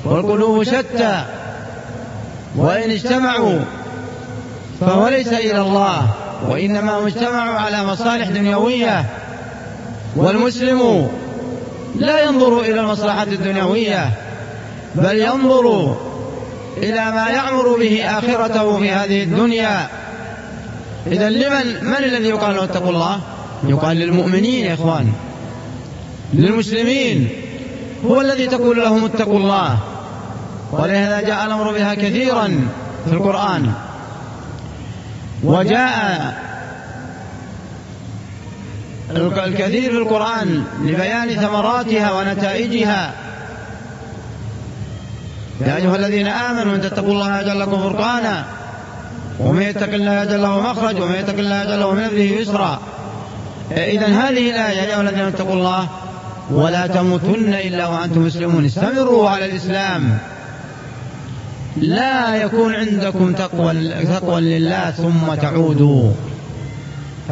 والقلوب 0.06 0.64
شتى. 0.64 1.24
وإن 2.56 2.92
اجتمعوا 2.92 3.60
فهو 4.82 5.08
ليس 5.08 5.28
إلى 5.28 5.62
الله. 5.62 6.14
وإنما 6.50 7.08
اجتمعوا 7.08 7.60
على 7.60 7.86
مصالح 7.86 8.30
دنيوية. 8.30 9.06
والمسلم 10.16 11.10
لا 11.96 12.24
ينظر 12.24 12.60
إلى 12.60 12.80
المصلحة 12.80 13.24
الدنيوية 13.24 14.10
بل 14.96 15.18
ينظر 15.18 15.98
إلى 16.78 17.12
ما 17.12 17.30
يعمر 17.30 17.78
به 17.80 18.06
آخرته 18.06 18.80
في 18.80 18.92
هذه 18.92 19.24
الدنيا. 19.24 19.88
إذا 21.08 21.30
لمن 21.30 21.86
من 21.86 22.04
الذي 22.04 22.30
يقال 22.30 22.56
له 22.56 22.64
اتقوا 22.64 22.90
الله؟ 22.90 23.20
يقال 23.68 23.98
للمؤمنين 23.98 24.66
يا 24.66 24.74
إخوان. 24.74 25.14
للمسلمين. 26.34 27.30
هو 28.06 28.22
الذي 28.22 28.48
تقول 28.48 28.78
لهم 28.78 29.06
اتقوا 29.06 29.38
الله. 29.38 29.78
ولهذا 30.72 31.22
جاء 31.22 31.46
الأمر 31.46 31.72
بها 31.72 31.94
كثيرا 31.94 32.48
في 33.06 33.14
القرآن. 33.14 33.72
وجاء 35.44 36.51
الكثير 39.18 39.92
في 39.92 39.98
القرآن 39.98 40.64
لبيان 40.84 41.30
ثمراتها 41.30 42.12
ونتائجها. 42.12 43.14
يا 45.62 45.76
أيها 45.76 45.96
الذين 45.96 46.28
آمنوا 46.28 46.76
إن 46.76 46.82
تتقوا 46.82 47.14
الله 47.14 47.42
يجعل 47.42 47.60
لكم 47.60 47.90
فرقانا. 47.90 48.46
ومن 49.40 49.62
يتق 49.62 49.94
الله 49.94 50.24
يجعل 50.24 50.42
له 50.42 50.60
مخرج 50.60 51.02
ومن 51.02 51.16
يتق 51.16 51.40
الله 51.40 51.62
يجعل 51.64 51.80
له 51.80 51.92
من 51.92 52.04
أمره 52.04 52.20
يسرا. 52.20 52.80
إذا 53.72 54.08
هذه 54.08 54.50
الآية 54.50 54.78
يا 54.78 54.86
أيها 54.86 55.02
الذين 55.02 55.26
اتقوا 55.26 55.54
الله 55.54 55.88
ولا 56.52 56.88
تموتن 56.88 57.54
إلا 57.54 57.88
وأنتم 57.88 58.22
مسلمون. 58.22 58.66
استمروا 58.66 59.30
على 59.30 59.46
الإسلام. 59.46 60.18
لا 61.78 62.36
يكون 62.36 62.76
عندكم 62.76 63.34
تقوى 63.34 63.90
تقوى 64.04 64.42
لله 64.42 64.92
ثم 64.92 65.34
تعودوا. 65.42 66.12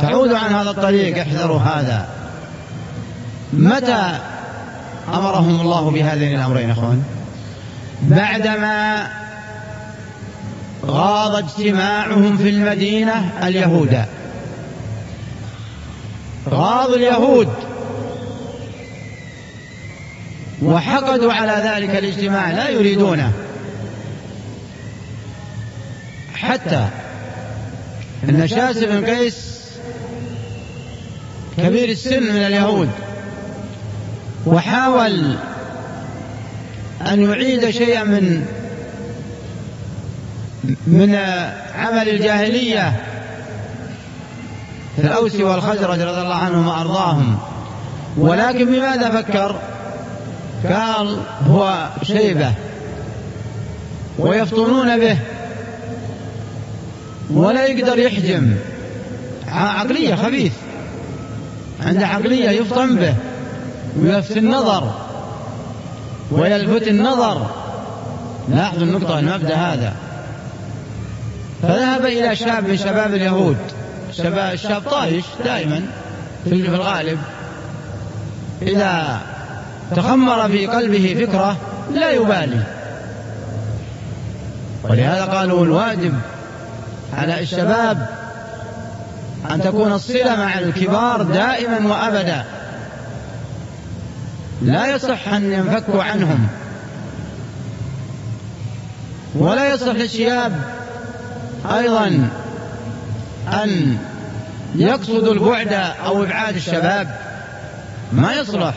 تعودوا 0.01 0.37
عن 0.37 0.53
هذا 0.53 0.69
الطريق 0.69 1.17
احذروا 1.17 1.59
هذا. 1.59 2.07
متى 3.53 4.19
أمرهم 5.13 5.61
الله 5.61 5.91
بهذين 5.91 6.39
الأمرين 6.39 6.69
إخوان؟ 6.69 7.03
بعدما 8.01 9.07
غاض 10.85 11.35
اجتماعهم 11.35 12.37
في 12.37 12.49
المدينة 12.49 13.31
اليهود. 13.43 14.05
غاضوا 16.49 16.95
اليهود. 16.95 17.49
وحقدوا 20.61 21.33
على 21.33 21.63
ذلك 21.65 21.95
الاجتماع 21.95 22.51
لا 22.51 22.69
يريدونه. 22.69 23.31
حتى 26.33 26.87
ان 28.29 28.47
شاس 28.47 28.77
بن 28.77 29.05
قيس 29.05 29.58
كبير 31.63 31.89
السن 31.89 32.23
من 32.23 32.43
اليهود. 32.43 32.89
وحاول 34.45 35.35
أن 37.11 37.23
يعيد 37.23 37.69
شيئا 37.69 38.03
من 38.03 38.45
من 40.87 41.15
عمل 41.75 42.09
الجاهلية 42.09 42.93
في 44.95 45.01
الأوس 45.01 45.35
والخزرج 45.35 45.99
رضي 46.01 46.21
الله 46.21 46.35
عنهم 46.35 46.67
وأرضاهم. 46.67 47.37
ولكن 48.17 48.65
بماذا 48.65 49.21
فكر؟ 49.21 49.55
قال 50.69 51.17
هو 51.47 51.89
شيبة. 52.03 52.53
ويفطنون 54.19 54.99
به. 54.99 55.17
ولا 57.29 57.65
يقدر 57.65 57.99
يحجم. 57.99 58.55
عقلية 59.47 60.15
خبيث. 60.15 60.53
عنده 61.85 62.07
عقلية 62.07 62.49
يفطن 62.49 62.95
به 62.95 63.13
ويلفت 63.99 64.37
النظر 64.37 64.91
ويلفت 66.31 66.87
النظر. 66.87 67.47
لاحظوا 68.49 68.83
النقطة 68.83 69.19
المبدأ 69.19 69.55
هذا. 69.55 69.93
فذهب 71.61 72.05
إلى 72.05 72.35
شاب 72.35 72.67
من 72.67 72.77
شباب 72.77 73.13
اليهود. 73.13 73.57
شباب 74.13 74.53
الشاب 74.53 74.81
طايش 74.91 75.25
دائما 75.45 75.81
في 76.43 76.51
الغالب. 76.51 77.19
إذا 78.61 79.19
تخمر 79.95 80.49
في 80.49 80.67
قلبه 80.67 81.17
فكرة 81.19 81.57
لا 81.93 82.11
يبالي. 82.11 82.63
ولهذا 84.83 85.25
قالوا 85.25 85.65
الواجب 85.65 86.13
على 87.17 87.39
الشباب 87.39 88.18
أن 89.51 89.61
تكون 89.61 89.91
الصلة 89.91 90.35
مع 90.35 90.59
الكبار 90.59 91.21
دائما 91.21 91.87
وأبدا. 91.87 92.45
لا 94.61 94.95
يصح 94.95 95.27
أن 95.27 95.53
ينفكوا 95.53 96.03
عنهم. 96.03 96.47
ولا 99.35 99.73
يصح 99.73 99.95
للشباب 99.95 100.53
أيضا 101.71 102.29
أن 103.63 103.97
يقصدوا 104.75 105.33
البعد 105.33 105.73
أو 106.05 106.23
إبعاد 106.23 106.55
الشباب. 106.55 107.15
ما 108.13 108.33
يصلح. 108.33 108.73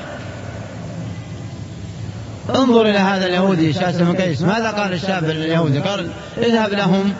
انظر 2.51 2.83
إلى 2.83 2.98
هذا 2.98 3.27
اليهودي 3.27 3.72
شاس 3.72 3.96
بن 3.96 4.16
قيس. 4.16 4.42
ماذا 4.42 4.70
قال 4.70 4.92
الشاب 4.92 5.25
اليهودي؟ 5.25 5.79
قال 5.79 6.11
اذهب 6.38 6.70
لهم 6.70 7.12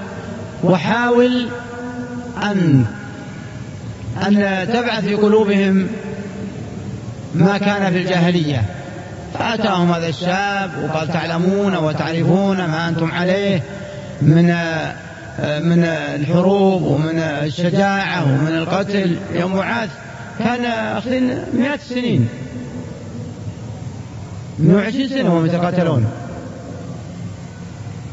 وحاول 0.65 1.49
أن 2.43 2.85
أن 4.27 4.67
تبعث 4.73 5.05
في 5.05 5.15
قلوبهم 5.15 5.87
ما 7.35 7.59
كان 7.59 7.93
في 7.93 7.99
الجاهلية. 7.99 8.63
فأتاهم 9.39 9.93
هذا 9.93 10.09
الشاب 10.09 10.71
وقال 10.85 11.09
تعلمون 11.09 11.77
وتعرفون 11.77 12.57
ما 12.57 12.89
أنتم 12.89 13.13
عليه 13.13 13.63
من 14.23 14.45
من 15.43 15.85
الحروب 15.85 16.83
ومن 16.83 17.19
الشجاعة 17.19 18.25
ومن 18.25 18.49
القتل. 18.59 19.17
يوم 19.35 19.57
معاذ 19.57 19.89
كان 20.39 20.65
أخذين 20.97 21.45
مئات 21.59 21.81
السنين 21.81 22.29
120 24.59 25.09
سنة 25.09 25.35
وهم 25.35 25.47
يتقاتلون. 25.47 26.07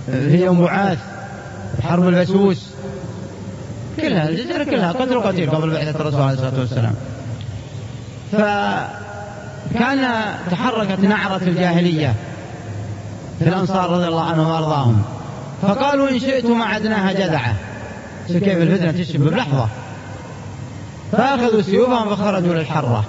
في 0.08 0.44
يوم 0.44 0.62
بعاث 0.62 0.98
حرب 1.84 2.08
البسوس. 2.08 2.69
كلها 4.00 4.28
الجزيرة 4.30 4.64
كلها 4.64 4.92
قتل 5.02 5.18
وقتيل 5.18 5.50
قبل 5.50 5.70
بعثة 5.70 6.00
الرسول 6.02 6.22
عليه 6.22 6.34
الصلاة 6.34 6.60
والسلام 6.60 6.94
فكان 8.32 10.08
تحركت 10.52 11.00
نعرة 11.00 11.42
الجاهلية 11.44 12.14
في 13.40 13.48
الأنصار 13.48 13.90
رضي 13.90 14.08
الله 14.08 14.24
عنهم 14.24 14.48
وأرضاهم. 14.48 15.02
فقالوا 15.62 16.10
إن 16.10 16.20
شئتم 16.20 16.62
أعدناها 16.62 17.12
جذعة. 17.14 17.56
كيف 18.28 18.58
الفتنة 18.58 18.92
تشب 18.92 19.20
بلحظة. 19.20 19.68
فأخذوا 21.12 21.62
سيوفهم 21.62 22.16
فخرجوا 22.16 22.54
للحرة. 22.54 23.04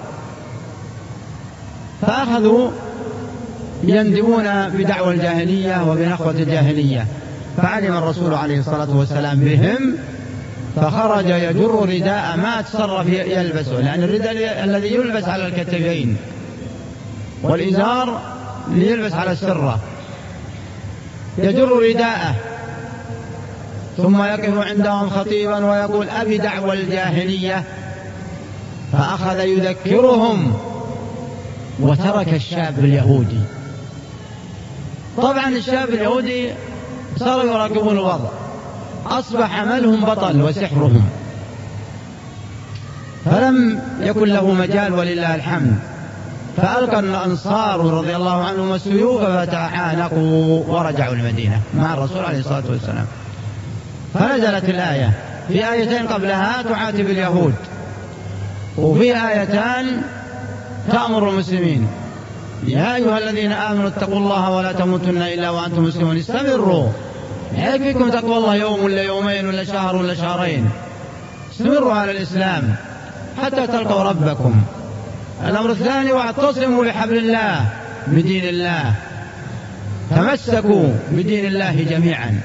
فأخذوا 2.01 2.71
يندمون 3.83 4.69
بدعوى 4.69 5.13
الجاهلية 5.13 5.91
وبنخوة 5.91 6.31
الجاهلية. 6.31 7.05
فعلم 7.57 7.97
الرسول 7.97 8.33
عليه 8.33 8.59
الصلاة 8.59 8.97
والسلام 8.97 9.39
بهم 9.39 9.95
فخرج 10.75 11.25
يجر 11.25 11.89
رداء 11.89 12.37
ما 12.37 12.61
تصرف 12.61 13.07
يلبسه 13.07 13.73
لأن 13.73 14.03
الرداء 14.03 14.63
الذي 14.63 14.93
يلبس 14.93 15.23
على 15.23 15.47
الكتفين 15.47 16.17
والإزار 17.43 18.21
ليلبس 18.71 19.13
على 19.13 19.31
السرة. 19.31 19.79
يجر 21.37 21.69
رداءه 21.89 22.35
ثم 23.97 24.23
يقف 24.23 24.67
عندهم 24.67 25.09
خطيبا 25.09 25.65
ويقول 25.65 26.09
أبي 26.09 26.37
دعوى 26.37 26.73
الجاهلية؟ 26.73 27.63
فأخذ 28.91 29.39
يذكرهم 29.39 30.53
وترك 31.79 32.33
الشاب 32.33 32.79
اليهودي. 32.79 33.39
طبعا 35.17 35.49
الشاب 35.49 35.89
اليهودي 35.89 36.49
صاروا 37.17 37.43
يراقبون 37.43 37.97
الوضع. 37.97 38.40
أصبح 39.05 39.59
عملهم 39.59 40.05
بطل 40.05 40.41
وسحرهم. 40.41 41.09
فلم 43.25 43.81
يكن 43.99 44.27
له 44.27 44.51
مجال 44.51 44.93
ولله 44.93 45.35
الحمد. 45.35 45.75
فألقى 46.57 46.99
الأنصار 46.99 47.79
رضي 47.79 48.15
الله 48.15 48.43
عنهم 48.43 48.73
السيوف 48.73 49.21
فتعانقوا 49.21 50.63
ورجعوا 50.67 51.13
المدينة 51.13 51.59
مع 51.77 51.93
الرسول 51.93 52.25
عليه 52.25 52.39
الصلاة 52.39 52.63
والسلام. 52.69 53.05
فنزلت 54.13 54.69
الآية. 54.69 55.11
في 55.47 55.71
آيتين 55.71 56.07
قبلها 56.07 56.61
تعاتب 56.61 56.99
اليهود. 56.99 57.53
وفي 58.77 59.27
آيتان 59.27 60.01
تأمر 60.91 61.29
المسلمين. 61.29 61.87
يا 62.67 62.95
أيها 62.95 63.17
الذين 63.17 63.51
آمنوا 63.51 63.87
اتقوا 63.87 64.17
الله 64.17 64.49
ولا 64.49 64.71
تموتن 64.71 65.21
إلا 65.21 65.49
وأنتم 65.49 65.83
مسلمون. 65.83 66.17
استمروا. 66.17 66.87
يكفيكم 67.55 68.09
تقوى 68.09 68.37
الله 68.37 68.55
يوم 68.55 68.83
ولا 68.83 69.01
يومين 69.01 69.47
ولا 69.47 69.63
شهر 69.63 69.95
ولا 69.95 70.15
شهرين؟ 70.15 70.69
استمروا 71.51 71.93
على 71.93 72.11
الإسلام 72.11 72.75
حتى 73.43 73.67
تلقوا 73.67 74.03
ربكم. 74.03 74.61
الأمر 75.47 75.71
الثاني 75.71 76.11
واعتصموا 76.11 76.85
بحبل 76.85 77.17
الله 77.17 77.65
بدين 78.07 78.43
الله. 78.43 78.93
تمسكوا 80.09 80.93
بدين 81.11 81.45
الله 81.45 81.83
جميعا. 81.89 82.41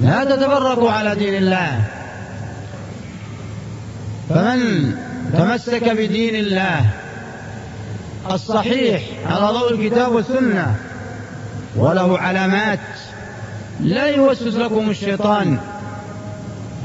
لا 0.00 0.24
تتفرقوا 0.24 0.90
على 0.90 1.14
دين 1.14 1.34
الله. 1.34 1.80
فمن 4.28 4.92
تمسك 5.32 5.88
بدين 5.88 6.34
الله 6.34 6.86
الصحيح 8.30 9.02
على 9.26 9.46
ضوء 9.46 9.72
الكتاب 9.72 10.12
والسنة 10.12 10.74
وله 11.76 12.18
علامات 12.18 12.78
لا 13.82 14.06
يوسوس 14.06 14.54
لكم 14.54 14.90
الشيطان. 14.90 15.58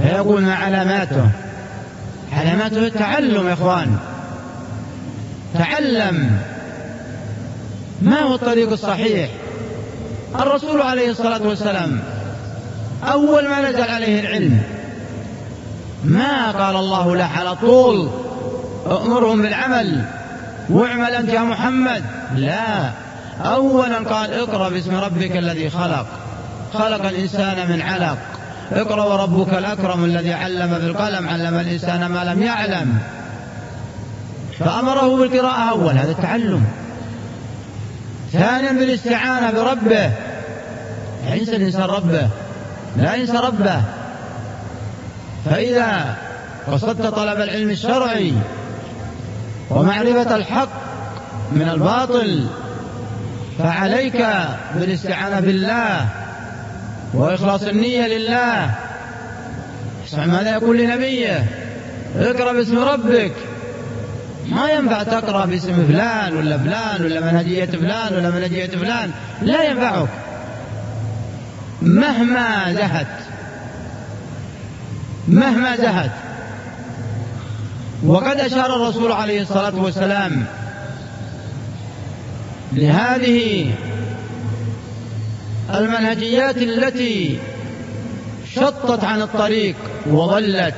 فيقول 0.01 0.41
ما 0.41 0.55
علاماته. 0.55 1.29
علاماته 2.33 2.87
التعلم 2.87 3.47
يا 3.47 3.53
إخوان. 3.53 3.97
تعلم 5.53 6.39
ما 8.01 8.19
هو 8.19 8.35
الطريق 8.35 8.71
الصحيح. 8.71 9.29
الرسول 10.41 10.81
عليه 10.81 11.11
الصلاة 11.11 11.41
والسلام 11.47 11.99
أول 13.03 13.47
ما 13.47 13.69
نزل 13.69 13.81
عليه 13.81 14.19
العلم. 14.19 14.61
ما 16.03 16.51
قال 16.51 16.75
الله 16.75 17.15
له 17.15 17.25
على 17.25 17.55
طول 17.55 18.09
أمرهم 18.87 19.41
بالعمل 19.41 20.05
واعمل 20.69 21.11
أنت 21.11 21.29
يا 21.29 21.39
محمد. 21.39 22.03
لا. 22.35 22.91
اولا 23.45 23.97
قال 23.97 24.33
اقرأ 24.33 24.69
باسم 24.69 24.95
ربك 24.95 25.37
الذي 25.37 25.69
خلق. 25.69 26.05
خلق 26.73 27.05
الإنسان 27.05 27.69
من 27.69 27.81
علق. 27.81 28.17
اقرأ 28.71 29.03
وربك 29.03 29.53
الأكرم 29.53 30.05
الذي 30.05 30.33
علم 30.33 30.77
بالقلم 30.77 31.27
علم 31.29 31.59
الإنسان 31.59 32.05
ما 32.05 32.23
لم 32.23 32.43
يعلم. 32.43 32.97
فأمره 34.59 35.17
بالقراءة 35.17 35.69
أول 35.69 35.97
هذا 35.97 36.11
التعلم. 36.11 36.63
ثانيا 38.33 38.71
بالاستعانة 38.71 39.51
بربه. 39.51 40.11
ينسى 41.33 41.55
الإنسان 41.55 41.83
ربه. 41.83 42.29
لا 42.97 43.15
ينسى 43.15 43.37
ربه. 43.37 43.81
فإذا 45.45 46.15
قصدت 46.71 47.05
طلب 47.07 47.41
العلم 47.41 47.69
الشرعي 47.69 48.33
ومعرفة 49.69 50.35
الحق 50.35 50.69
من 51.51 51.69
الباطل 51.69 52.47
فعليك 53.59 54.27
بالاستعانة 54.75 55.39
بالله. 55.39 56.24
وإخلاص 57.13 57.63
النية 57.63 58.07
لله. 58.07 58.75
اسمع 60.07 60.25
ماذا 60.25 60.51
يقول 60.51 60.77
لنبيه. 60.77 61.45
اقرأ 62.15 62.53
باسم 62.53 62.79
ربك. 62.79 63.31
ما 64.49 64.69
ينفع 64.69 65.03
تقرأ 65.03 65.45
باسم 65.45 65.87
فلان 65.87 66.37
ولا 66.37 66.57
فلان 66.57 67.05
ولا 67.05 67.19
منهجية 67.19 67.65
فلان 67.65 68.13
ولا 68.13 68.29
منهجية 68.29 68.67
فلان. 68.67 69.11
لا 69.41 69.63
ينفعك. 69.63 70.09
مهما 71.81 72.73
زهت. 72.73 73.07
مهما 75.27 75.77
زهد 75.77 76.11
وقد 78.05 78.39
أشار 78.39 78.75
الرسول 78.75 79.11
عليه 79.11 79.41
الصلاة 79.41 79.75
والسلام 79.75 80.45
لهذه 82.73 83.71
المنهجيات 85.73 86.57
التي 86.57 87.37
شطت 88.53 89.03
عن 89.03 89.21
الطريق 89.21 89.75
وضلت 90.07 90.75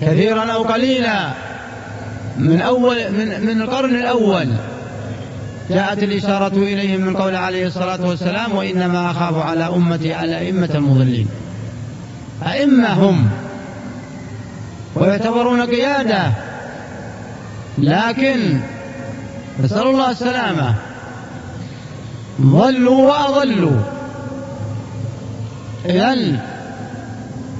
كثيرا 0.00 0.44
أو 0.44 0.62
قليلا 0.62 1.30
من 2.36 2.60
أول 2.60 2.96
من, 2.96 3.46
من 3.46 3.62
القرن 3.62 3.94
الأول 3.94 4.48
جاءت 5.70 6.02
الإشارة 6.02 6.56
إليهم 6.56 7.00
من 7.00 7.16
قول 7.16 7.36
عليه 7.36 7.66
الصلاة 7.66 8.08
والسلام 8.08 8.54
وإنما 8.54 9.10
أخاف 9.10 9.46
على 9.46 9.66
أمتي 9.66 10.14
على 10.14 10.38
أئمة 10.38 10.70
المضلين. 10.74 11.28
أئمة 12.46 12.92
هم. 12.92 13.28
ويعتبرون 14.94 15.60
قيادة. 15.60 16.32
لكن 17.78 18.60
نسأل 19.60 19.86
الله 19.86 20.10
السلامة 20.10 20.74
ضلوا 22.40 23.06
وأضلوا. 23.06 23.80
إذن 25.86 26.38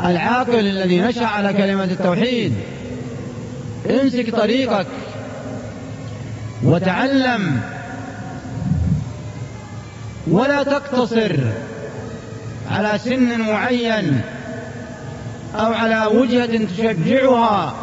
العاقل 0.04 0.60
الذي 0.60 1.00
نشأ 1.00 1.26
على 1.26 1.52
كلمة 1.52 1.84
التوحيد 1.84 2.54
امسك 3.90 4.36
طريقك 4.36 4.86
وتعلم 6.62 7.60
ولا 10.30 10.62
تقتصر 10.62 11.36
على 12.70 12.98
سن 12.98 13.40
معين 13.40 14.20
أو 15.54 15.72
على 15.72 16.06
وجهة 16.06 16.64
تشجعها 16.64 17.74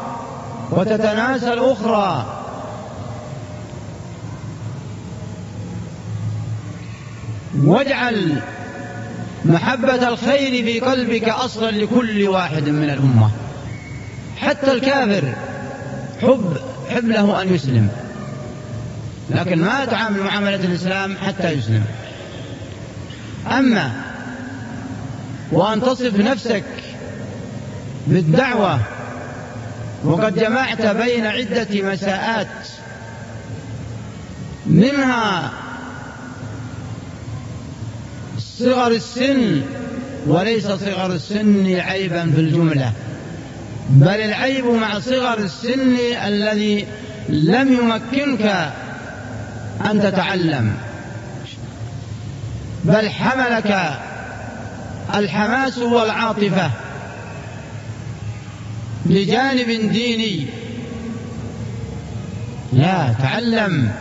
وتتناسى 0.71 1.53
الأخرى. 1.53 2.25
واجعل 7.63 8.41
محبة 9.45 10.07
الخير 10.07 10.63
في 10.65 10.79
قلبك 10.79 11.29
أصلا 11.29 11.71
لكل 11.71 12.27
واحد 12.27 12.69
من 12.69 12.89
الأمة. 12.89 13.29
حتى 14.37 14.71
الكافر 14.71 15.33
حب 16.21 16.57
حب 16.89 17.05
له 17.05 17.41
أن 17.41 17.53
يسلم. 17.53 17.89
لكن 19.29 19.61
ما 19.61 19.85
تعامل 19.85 20.19
معاملة 20.23 20.55
الإسلام 20.55 21.17
حتى 21.17 21.51
يسلم. 21.51 21.83
أما 23.51 23.91
وأن 25.51 25.81
تصف 25.81 26.15
نفسك 26.19 26.63
بالدعوة 28.07 28.79
وقد 30.03 30.39
جمعت 30.39 30.81
بين 30.81 31.25
عدة 31.25 31.67
مساءات 31.93 32.47
منها 34.65 35.51
صغر 38.59 38.91
السن 38.91 39.61
وليس 40.27 40.67
صغر 40.67 41.13
السن 41.13 41.75
عيبا 41.75 42.31
في 42.35 42.41
الجملة. 42.41 42.91
بل 43.89 44.07
العيب 44.07 44.65
مع 44.65 44.99
صغر 44.99 45.37
السن 45.37 45.95
الذي 46.25 46.85
لم 47.29 47.73
يمكنك 47.73 48.71
أن 49.91 50.01
تتعلم. 50.01 50.73
بل 52.83 53.09
حملك 53.09 53.99
الحماس 55.15 55.77
والعاطفة 55.77 56.71
لجانب 59.05 59.91
ديني. 59.91 60.45
لا 62.73 63.13
تعلم. 63.21 63.91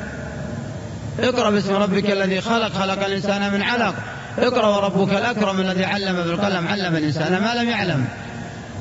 اقرأ 1.21 1.51
باسم 1.51 1.73
ربك 1.73 2.11
الذي 2.11 2.41
خلق 2.41 2.73
خلق 2.73 3.05
الإنسان 3.05 3.53
من 3.53 3.63
علق. 3.63 3.95
اقرأ 4.39 4.77
وربك 4.77 5.13
الأكرم 5.13 5.61
الذي 5.61 5.85
علم 5.85 6.17
بالقلم 6.17 6.69
علم 6.69 6.97
الإنسان 6.97 7.43
ما 7.43 7.55
لم 7.55 7.69
يعلم. 7.69 8.05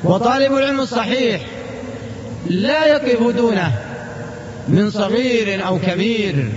وطالب 0.04 0.52
العلم 0.52 0.80
الصحيح 0.80 1.40
لا 2.46 2.86
يقف 2.86 3.36
دونه 3.36 3.72
من 4.68 4.90
صغير 4.90 5.66
أو 5.66 5.78
كبير 5.78 6.48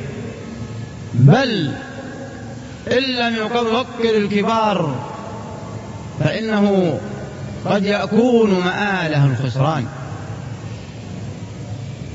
بل 1.13 1.71
إن 2.91 3.03
لم 3.03 3.36
يوقر 3.36 3.86
الكبار 4.03 4.95
فإنه 6.19 6.99
قد 7.65 7.86
يكون 7.86 8.49
مآله 8.49 9.25
الخسران. 9.25 9.86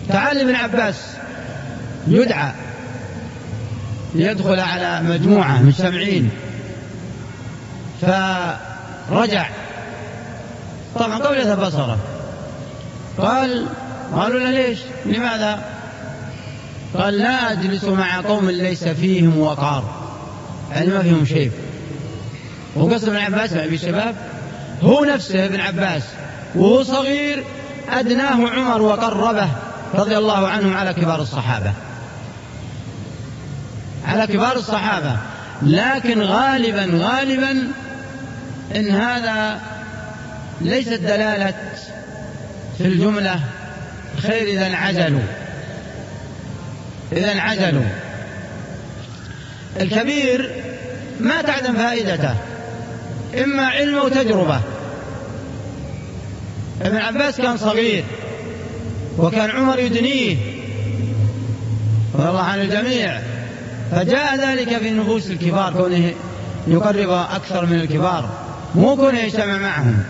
تعال 0.09 0.41
ابن 0.41 0.55
عباس 0.55 0.97
يدعى 2.09 2.53
ليدخل 4.15 4.61
على 4.61 5.03
مجموعة 5.03 5.63
من 5.63 5.73
سبعين 5.73 6.31
فرجع. 8.03 9.47
طبعا 10.95 11.19
قبل 11.19 11.57
بصرة. 11.57 11.99
قال 13.19 13.67
قالوا 14.15 14.41
له 14.41 14.51
ليش؟ 14.51 14.79
لماذا؟ 15.07 15.59
قال 16.95 17.19
لا 17.19 17.53
أجلس 17.53 17.85
مع 17.85 18.21
قوم 18.21 18.51
ليس 18.51 18.85
فيهم 18.85 19.39
وقار. 19.39 19.85
يعني 20.73 20.87
ما 20.87 21.03
فيهم 21.03 21.25
شيء. 21.25 21.51
وقصد 22.77 23.09
ابن 23.09 23.17
عباس 23.17 23.53
ما 23.53 23.77
شباب 23.77 24.15
هو 24.83 25.05
نفسه 25.05 25.45
ابن 25.45 25.61
عباس. 25.61 26.03
وهو 26.55 26.83
صغير 26.83 27.45
أدناه 27.91 28.49
عمر 28.49 28.83
وقربه 28.83 29.49
رضي 29.95 30.19
الله 30.19 30.49
عنهم 30.49 30.77
على 30.77 30.95
كبار 30.95 31.21
الصحابة. 31.23 31.73
على 34.07 34.27
كبار 34.27 34.57
الصحابة. 34.57 35.17
لكن 35.63 36.23
غالبا 36.23 36.89
غالبا 36.93 37.73
إن 38.77 38.91
هذا 38.91 39.61
ليست 40.61 40.93
دلالة 40.93 41.55
في 42.79 42.85
الجملة 42.85 43.41
خير 44.23 44.43
إذا 44.43 44.67
انعزلوا. 44.67 45.21
إذا 47.13 47.33
انعزلوا. 47.33 47.85
الكبير 49.81 50.51
ما 51.21 51.43
تعدم 51.43 51.75
فائدته 51.75 52.35
إما 53.45 53.67
علم 53.67 53.99
أو 53.99 54.09
تجربة. 54.09 54.61
ابن 56.83 56.97
عباس 56.97 57.41
كان 57.41 57.57
صغير 57.57 58.05
وكان 59.19 59.51
عمر 59.51 59.79
يدنيه. 59.79 60.37
رضي 62.15 62.29
الله 62.29 62.43
عن 62.43 62.61
الجميع. 62.61 63.21
فجاء 63.91 64.37
ذلك 64.37 64.79
في 64.79 64.91
نفوس 64.91 65.27
الكبار 65.27 65.73
كونه 65.73 66.13
يقرب 66.67 67.11
أكثر 67.11 67.67
من 67.67 67.81
الكبار. 67.81 68.42
مو 68.75 68.97
كونه 68.97 69.19
يجتمع 69.19 69.59
معهم. 69.59 70.05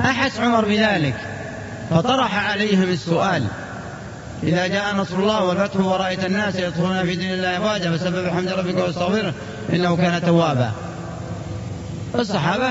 أحس 0.00 0.40
عمر 0.40 0.64
بذلك 0.64 1.14
فطرح 1.90 2.50
عليهم 2.50 2.82
السؤال 2.82 3.44
إذا 4.42 4.66
جاء 4.66 4.96
نصر 4.96 5.16
الله 5.16 5.44
والفتح 5.44 5.80
ورأيت 5.80 6.24
الناس 6.24 6.54
يدخلون 6.54 7.02
في 7.02 7.16
دين 7.16 7.32
الله 7.32 7.56
أفواجا 7.56 7.96
فسبب 7.96 8.28
حمد 8.28 8.48
ربك 8.48 8.78
واستغفره 8.78 9.32
إنه 9.72 9.96
كان 9.96 10.22
توابا. 10.22 10.72
الصحابة 12.14 12.68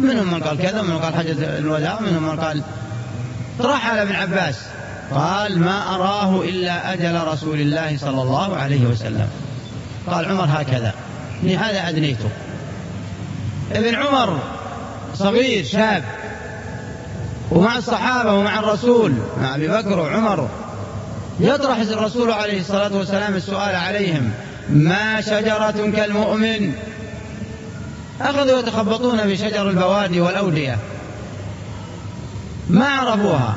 منهم 0.00 0.34
من 0.34 0.42
قال 0.42 0.58
كذا 0.58 0.82
منهم 0.82 0.98
قال 0.98 1.14
حجة 1.14 1.58
الوداع 1.58 2.00
منهم 2.00 2.22
من 2.22 2.40
قال 2.40 2.62
طرح 3.58 3.88
على 3.90 4.02
ابن 4.02 4.12
عباس 4.12 4.54
قال 5.10 5.60
ما 5.60 5.94
أراه 5.94 6.42
إلا 6.42 6.92
أجل 6.92 7.26
رسول 7.26 7.60
الله 7.60 7.96
صلى 7.96 8.22
الله 8.22 8.56
عليه 8.56 8.86
وسلم. 8.86 9.28
قال 10.06 10.24
عمر 10.24 10.48
هكذا 10.48 10.94
لهذا 11.42 11.88
أدنيته. 11.88 12.28
ابن 13.72 13.94
عمر 13.94 14.38
صغير 15.14 15.64
شاب. 15.64 16.04
ومع 17.50 17.78
الصحابة 17.78 18.32
ومع 18.32 18.58
الرسول 18.58 19.14
مع 19.40 19.54
أبي 19.54 19.68
بكر 19.68 19.98
وعمر. 19.98 20.48
يطرح 21.40 21.78
الرسول 21.78 22.32
عليه 22.32 22.60
الصلاة 22.60 22.96
والسلام 22.96 23.34
السؤال 23.34 23.74
عليهم 23.76 24.30
ما 24.68 25.20
شجرة 25.20 25.90
كالمؤمن؟ 25.96 26.74
أخذوا 28.20 28.58
يتخبطون 28.58 29.22
في 29.22 29.36
شجر 29.36 29.70
البوادي 29.70 30.20
والأودية. 30.20 30.78
ما 32.70 32.88
عرفوها. 32.88 33.54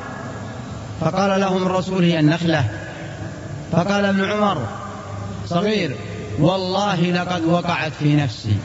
فقال 1.02 1.42
لهم 1.42 1.64
الرسول 1.66 2.04
هي 2.04 2.20
النخلة. 2.20 2.66
فقال 3.72 4.06
ابن 4.06 4.32
عمر 4.32 4.58
صغير 5.48 5.96
والله 6.40 7.02
لقد 7.02 7.46
وقعت 7.46 7.92
في 8.00 8.16
نفسي. 8.16 8.58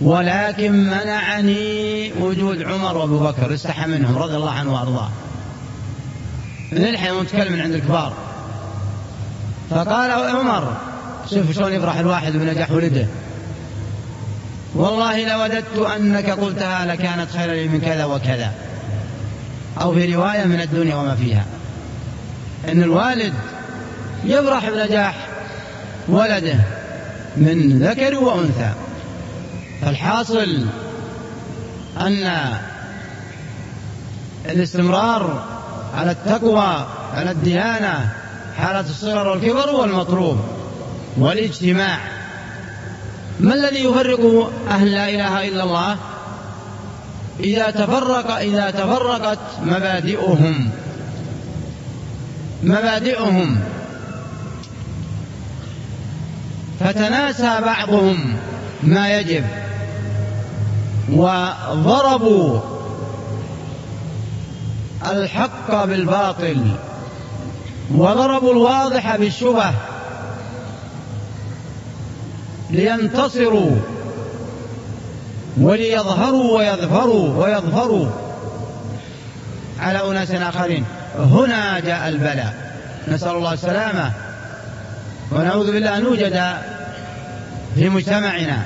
ولكن 0.00 0.72
منعني 0.72 2.12
وجود 2.20 2.62
عمر 2.62 2.96
وابو 2.96 3.18
بكر 3.18 3.54
استحى 3.54 3.86
منهم 3.86 4.18
رضي 4.18 4.36
الله 4.36 4.50
عنه 4.50 4.74
وأرضاه. 4.74 5.10
نلحق 6.72 7.12
ونتكلم 7.12 7.52
من 7.52 7.60
عند 7.60 7.74
الكبار. 7.74 8.12
فقال 9.70 10.10
عمر 10.10 10.76
شوف 11.30 11.52
شلون 11.52 11.72
يفرح 11.72 11.96
الواحد 11.96 12.32
بنجاح 12.32 12.70
ولده. 12.70 13.06
والله 14.74 15.36
لوددت 15.36 15.78
أنك 15.96 16.30
قلتها 16.30 16.86
لكانت 16.86 17.30
خيرا 17.30 17.54
لي 17.54 17.68
من 17.68 17.80
كذا 17.80 18.04
وكذا. 18.04 18.52
أو 19.80 19.94
في 19.94 20.14
رواية 20.14 20.44
من 20.44 20.60
الدنيا 20.60 20.96
وما 20.96 21.14
فيها. 21.14 21.44
إن 22.68 22.82
الوالد 22.82 23.34
يفرح 24.24 24.70
بنجاح 24.70 25.28
ولده 26.08 26.58
من 27.36 27.78
ذكر 27.82 28.18
وأنثى. 28.18 28.72
فالحاصل 29.84 30.66
أن 32.00 32.32
الاستمرار 34.46 35.44
على 35.94 36.10
التقوى 36.10 36.86
على 37.14 37.30
الديانة 37.30 38.12
حالة 38.56 38.80
الصغر 38.80 39.28
والكبر 39.28 39.70
هو 39.70 39.84
والاجتماع. 41.18 41.98
ما 43.40 43.54
الذي 43.54 43.84
يفرق 43.84 44.52
أهل 44.70 44.92
لا 44.92 45.08
إله 45.08 45.48
إلا 45.48 45.64
الله؟ 45.64 45.96
إذا 47.40 47.70
تفرق 47.70 48.30
إذا 48.30 48.70
تفرقت 48.70 49.38
مبادئهم. 49.62 50.70
مبادئهم. 52.62 53.60
فتناسى 56.80 57.60
بعضهم 57.60 58.36
ما 58.82 59.18
يجب. 59.18 59.44
وضربوا 61.12 62.60
الحق 65.10 65.84
بالباطل 65.84 66.76
وضربوا 67.94 68.52
الواضح 68.52 69.16
بالشبه 69.16 69.70
لينتصروا 72.70 73.76
وليظهروا 75.60 76.58
ويظفروا 76.58 77.44
ويظفروا 77.44 78.06
على 79.80 80.10
أناس 80.10 80.30
آخرين. 80.30 80.84
هنا 81.18 81.80
جاء 81.80 82.08
البلاء. 82.08 82.74
نسأل 83.08 83.30
الله 83.30 83.52
السلامة 83.52 84.12
ونعوذ 85.32 85.72
بالله 85.72 85.96
أن 85.96 86.02
نوجد 86.02 86.54
في 87.74 87.88
مجتمعنا 87.88 88.62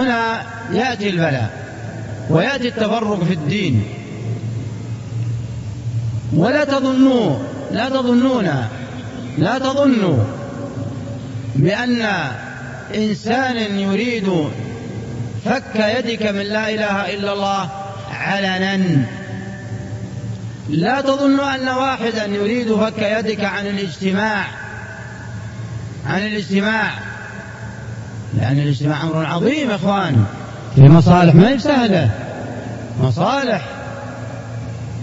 هنا 0.00 0.42
يأتي 0.72 1.10
البلاء 1.10 1.50
ويأتي 2.30 2.68
التفرق 2.68 3.24
في 3.24 3.34
الدين. 3.34 3.84
ولا 6.36 6.64
تظنوا 6.64 7.38
لا 7.72 7.88
تظنون 7.88 8.50
لا 9.38 9.58
تظنوا 9.58 10.24
بأن 11.56 12.06
إنسان 12.94 13.56
يريد 13.78 14.48
فك 15.44 15.76
يدك 15.76 16.22
من 16.22 16.42
لا 16.42 16.70
إله 16.70 17.14
إلا 17.14 17.32
الله 17.32 17.70
علنا. 18.12 19.04
لا 20.68 21.00
تظنوا 21.00 21.54
أن 21.54 21.68
واحدا 21.68 22.26
يريد 22.26 22.74
فك 22.74 22.98
يدك 22.98 23.44
عن 23.44 23.66
الاجتماع 23.66 24.44
عن 26.06 26.26
الاجتماع. 26.26 27.09
لأن 28.34 28.58
الاجتماع 28.58 29.02
أمر 29.02 29.26
عظيم 29.26 29.70
يا 29.70 29.74
إخوان. 29.74 30.24
في 30.74 30.82
مصالح 30.82 31.34
ما 31.34 31.48
هي 31.48 31.58
سهلة. 31.58 32.10
مصالح 33.00 33.68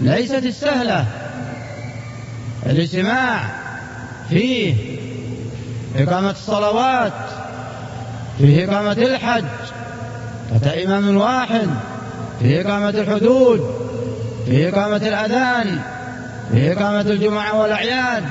ليست 0.00 0.42
السهلة. 0.44 1.04
الاجتماع 2.66 3.40
فيه 4.30 4.74
إقامة 5.96 6.30
الصلوات 6.30 7.12
فيه 8.38 8.64
إقامة 8.64 8.92
الحج 8.92 9.44
تحت 10.50 10.66
إمام 10.66 11.16
واحد 11.16 11.68
فيه 12.40 12.60
إقامة 12.60 12.88
الحدود 12.88 13.70
فيه 14.46 14.68
إقامة 14.68 14.96
الأذان 14.96 15.78
فيه 16.52 16.72
إقامة 16.72 17.00
الجمعة 17.00 17.60
والأعياد 17.60 18.24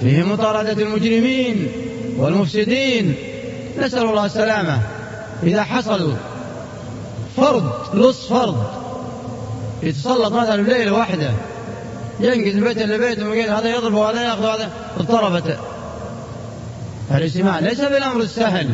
فيه 0.00 0.22
مطاردة 0.22 0.72
المجرمين 0.72 1.68
والمفسدين. 2.16 3.14
نسأل 3.78 4.02
الله 4.02 4.26
السلامة. 4.26 4.80
إذا 5.42 5.62
حصل 5.62 6.14
فرض 7.36 7.72
لص 7.94 8.26
فرض 8.28 8.64
يتسلط 9.82 10.32
مثلا 10.32 10.62
ليلة 10.62 10.92
واحدة 10.92 11.30
ينقز 12.20 12.54
من 12.54 12.64
بيت 12.64 12.78
لبيت 12.78 13.18
هذا 13.50 13.76
يضرب 13.76 13.94
وهذا 13.94 14.22
يأخذ 14.22 14.44
وهذا 14.44 14.70
اضطربت 15.00 15.58
الاجتماع 17.10 17.58
ليس 17.58 17.80
بالأمر 17.80 18.20
السهل. 18.20 18.70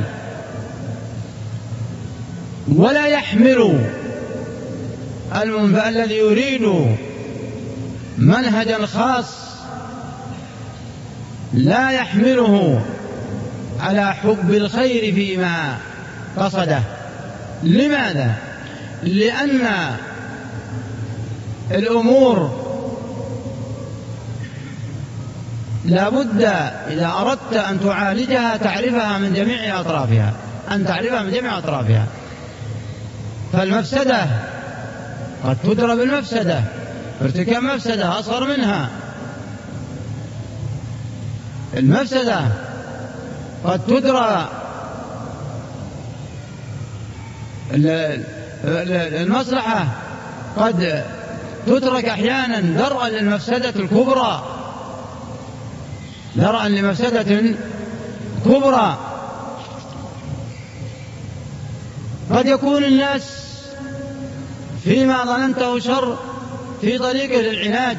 ولا 2.77 3.07
يحمل 3.07 3.79
الذي 5.87 6.15
يريد 6.15 6.97
منهجا 8.19 8.87
خاص. 8.87 9.27
لا 11.53 11.91
يحمله 11.91 12.83
على 13.83 14.15
حب 14.15 14.51
الخير 14.51 15.15
فيما 15.15 15.77
قصده. 16.37 16.83
لماذا؟ 17.63 18.35
لأن 19.03 19.69
الأمور 21.71 22.63
لا 25.85 26.09
بد 26.09 26.43
إذا 26.91 27.13
أردت 27.21 27.57
أن 27.57 27.81
تعالجها 27.81 28.57
تعرفها 28.57 29.19
من 29.19 29.35
جميع 29.35 29.81
أطرافها 29.81 30.33
أن 30.71 30.87
تعرفها 30.87 31.23
من 31.23 31.33
جميع 31.33 31.59
أطرافها. 31.59 32.07
فالمفسدة 33.53 34.27
قد 35.45 35.57
تدرى 35.65 35.97
بالمفسدة 35.97 36.61
ارتكاب 37.23 37.63
مفسدة 37.63 38.19
أصغر 38.19 38.57
منها. 38.57 38.89
المفسدة 41.77 42.41
قد 43.65 43.81
تدرى. 43.87 44.49
المصلحة 48.65 49.87
قد 50.57 51.05
تترك 51.67 52.05
أحيانا 52.05 52.61
درءا 52.61 53.09
للمفسدة 53.09 53.69
الكبرى. 53.77 54.43
درءا 56.37 56.69
لمفسدة 56.69 57.55
كبرى. 58.45 58.99
قد 62.31 62.47
يكون 62.47 62.85
الناس 62.85 63.23
فيما 64.85 65.25
ظننته 65.25 65.79
شر 65.79 66.19
في 66.81 66.99
طريقه 66.99 67.41
للعلاج. 67.41 67.97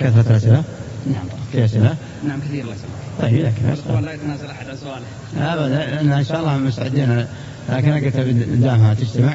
كثرة 0.00 0.30
الأسئلة 0.30 0.62
نعم. 1.06 1.24
في 1.52 1.64
أسئلة 1.64 1.96
نعم 2.24 2.40
كثير 2.40 2.62
الله 2.62 2.74
يسلمك. 2.74 3.07
طيب 3.22 3.52
الأخوان 3.64 4.04
لا 4.04 4.12
يتنازل 4.12 4.50
أحد 4.50 4.68
عن 4.68 4.76
سؤاله 4.76 5.66
لأن 5.66 6.12
إن 6.12 6.24
شاء 6.24 6.40
الله 6.40 6.56
مستعدين 6.56 7.26
لكن 7.68 7.92
قلت 7.92 8.16
قدامها 8.16 8.94
تجتمع. 8.94 9.34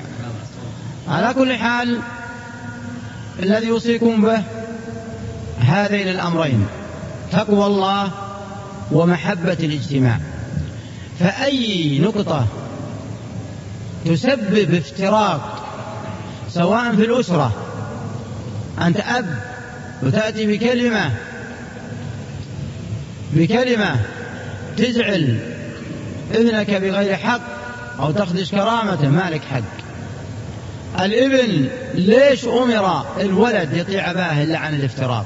على 1.07 1.33
كل 1.33 1.55
حال 1.55 1.99
الذي 3.39 3.67
يوصيكم 3.67 4.21
به 4.21 4.43
هذين 5.59 6.07
الأمرين 6.07 6.67
تقوى 7.31 7.65
الله 7.65 8.11
ومحبة 8.91 9.53
الاجتماع. 9.53 10.19
فأي 11.19 11.99
نقطة 11.99 12.47
تسبب 14.05 14.73
افتراق 14.73 15.65
سواء 16.49 16.95
في 16.95 17.05
الأسرة 17.05 17.51
أنت 18.81 18.97
أب 18.99 19.37
وتأتي 20.03 20.47
بكلمة 20.47 21.11
بكلمة 23.35 23.99
تزعل 24.77 25.37
ابنك 26.33 26.71
بغير 26.71 27.15
حق 27.15 27.41
أو 27.99 28.11
تخدش 28.11 28.51
كرامته 28.51 29.09
ما 29.09 29.29
لك 29.29 29.41
حق. 29.41 29.83
الابن 31.05 31.67
ليش 31.93 32.45
أمر 32.45 33.05
الولد 33.21 33.73
يطيع 33.73 34.11
أباه 34.11 34.43
إلا 34.43 34.57
عن 34.57 34.73
الافتراق؟ 34.73 35.25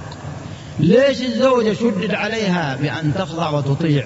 ليش 0.80 1.22
الزوجة 1.22 1.74
شدد 1.74 2.14
عليها 2.14 2.78
بأن 2.82 3.14
تخضع 3.16 3.50
وتطيع؟ 3.50 4.06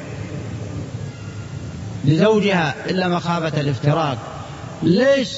لزوجها 2.05 2.75
إلا 2.89 3.07
مخافة 3.07 3.61
الافتراق. 3.61 4.17
ليش 4.83 5.29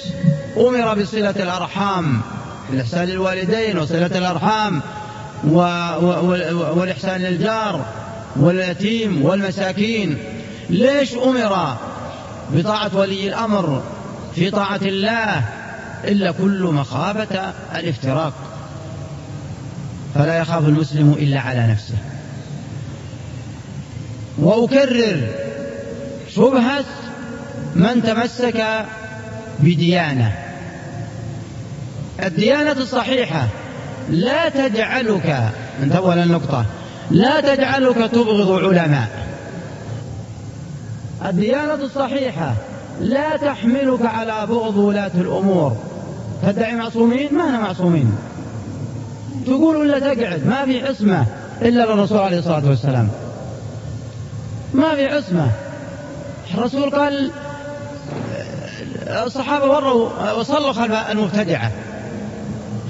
أمر 0.57 1.01
بصلة 1.01 1.29
الأرحام؟ 1.29 2.21
الإحسان 2.73 3.07
للوالدين 3.07 3.77
وصلة 3.77 4.17
الأرحام. 4.17 4.81
والإحسان 6.75 7.21
للجار. 7.21 7.85
واليتيم 8.35 9.25
والمساكين 9.25 10.17
ليش 10.69 11.13
أمر 11.13 11.77
بطاعة 12.53 12.91
ولي 12.93 13.27
الأمر 13.27 13.83
في 14.35 14.51
طاعة 14.51 14.79
الله 14.81 15.41
إلا 16.03 16.31
كل 16.31 16.63
مخافة 16.63 17.53
الافتراق؟ 17.75 18.33
فلا 20.15 20.37
يخاف 20.39 20.67
المسلم 20.67 21.15
إلا 21.19 21.39
على 21.39 21.67
نفسه. 21.67 21.95
وأكرر 24.37 25.27
شبهة 26.35 26.85
من 27.75 28.03
تمسك 28.03 28.85
بديانة. 29.59 30.31
الديانة 32.23 32.71
الصحيحة 32.71 33.47
لا 34.09 34.49
تجعلك 34.49 35.51
انتبه 35.83 36.23
النقطة 36.23 36.65
لا 37.11 37.41
تجعلك 37.55 37.95
تبغض 38.11 38.51
علماء. 38.51 39.07
الديانة 41.25 41.73
الصحيحة 41.73 42.53
لا 43.01 43.37
تحملك 43.37 44.05
على 44.05 44.47
بغض 44.47 44.77
ولاة 44.77 45.11
الأمور. 45.15 45.75
تدعي 46.43 46.75
معصومين؟ 46.75 47.33
ما 47.33 47.43
أنا 47.43 47.59
معصومين. 47.59 48.17
تقول 49.45 49.75
ولا 49.75 49.99
تقعد؟ 49.99 50.47
ما 50.47 50.65
في 50.65 50.87
عصمة 50.87 51.25
إلا 51.61 51.85
للرسول 51.85 52.17
عليه 52.19 52.39
الصلاة 52.39 52.69
والسلام. 52.69 53.09
ما 54.73 54.95
في 54.95 55.07
عصمة. 55.07 55.47
الرسول 56.53 56.89
قال 56.89 57.31
الصحابة 59.07 59.65
وروا 59.65 60.31
وصلوا 60.31 60.73
خلف 60.73 61.11
المبتدعة 61.11 61.71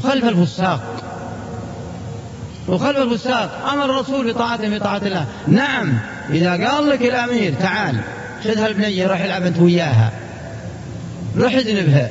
خلف 0.03 0.25
الفساق. 0.25 0.79
وخلف 2.67 2.97
الفساق 2.97 3.69
أمر 3.73 3.85
الرسول 3.85 4.33
بطاعته 4.33 4.77
بطاعة 4.77 4.97
الله. 4.97 5.25
نعم 5.47 5.93
إذا 6.29 6.67
قال 6.67 6.89
لك 6.89 7.01
الأمير 7.01 7.53
تعال 7.53 7.95
خذها 8.43 8.67
البنية 8.67 9.07
روح 9.07 9.21
العب 9.21 9.43
أنت 9.43 9.59
وياها. 9.59 10.11
روح 11.37 11.53
اذنبها. 11.53 12.09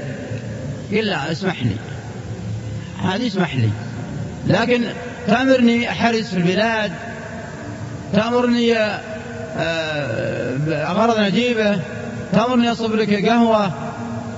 قل 0.93 1.05
لا 1.05 1.33
اسمح 1.33 1.63
لي. 1.63 1.77
هذه 3.05 3.27
اسمح 3.27 3.55
لي. 3.55 3.71
لكن 4.47 4.83
تأمرني 5.27 5.91
أحرس 5.91 6.27
في 6.27 6.37
البلاد 6.37 6.93
تأمرني 8.13 8.77
آه، 9.59 10.93
غرض 10.93 11.21
نجيبه 11.21 11.81
تأمرني 12.33 12.73
أصب 12.73 12.95
لك 12.95 13.29
قهوة 13.29 13.73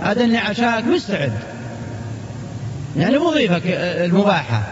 أدني 0.03 0.39
عشاك 0.39 0.85
مستعد. 0.85 1.33
يعني 2.97 3.19
وظيفك 3.19 3.63
المباحة. 3.67 4.63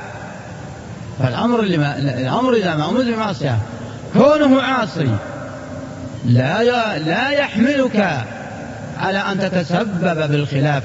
فالأمر 1.22 1.60
اللي 1.60 1.78
ما 1.78 1.98
الأمر 1.98 2.54
إذا 2.54 2.74
أمر 2.74 3.02
بمعصية 3.02 3.58
كونه 4.12 4.62
عاصي 4.62 5.08
لا 6.24 6.98
لا 6.98 7.30
يحملك 7.30 8.26
على 8.98 9.18
أن 9.18 9.40
تتسبب 9.40 10.30
بالخلاف 10.30 10.84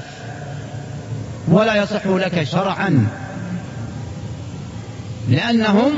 ولا 1.48 1.74
يصح 1.74 2.06
لك 2.06 2.42
شرعا 2.42 3.06
لأنهم 5.28 5.92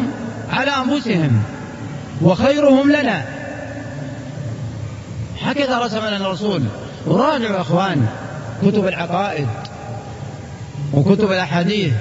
على 0.52 0.70
أنفسهم 0.70 1.42
وخيرهم 2.22 2.92
لنا. 2.92 3.24
هكذا 5.42 5.78
رسم 5.78 6.06
لنا 6.06 6.16
الرسول 6.16 6.62
وراجعوا 7.06 7.60
أخوان 7.60 8.06
كتب 8.62 8.86
العقائد 8.86 9.46
وكتب 10.92 11.32
الأحاديث. 11.32 11.92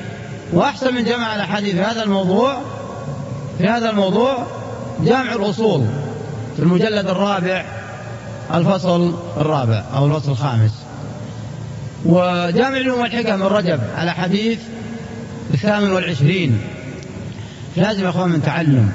وأحسن 0.53 0.93
من 0.93 1.03
جمع 1.03 1.35
الأحاديث 1.35 1.75
في 1.75 1.81
هذا 1.81 2.03
الموضوع 2.03 2.57
في 3.57 3.67
هذا 3.67 3.89
الموضوع 3.89 4.45
جامع 5.01 5.33
الأصول 5.33 5.85
في 6.55 6.61
المجلد 6.63 7.07
الرابع 7.07 7.65
الفصل 8.53 9.13
الرابع 9.37 9.83
أو 9.95 10.05
الفصل 10.05 10.31
الخامس. 10.31 10.71
وجامع 12.05 12.77
العلوم 12.77 13.01
والحكم 13.01 13.39
من 13.39 13.45
رجب 13.45 13.79
على 13.97 14.11
حديث 14.11 14.59
الثامن 15.53 15.91
والعشرين. 15.91 16.61
لازم 17.75 18.03
يا 18.03 18.09
أخوان 18.09 18.29
من 18.29 18.41
تعلم. 18.41 18.91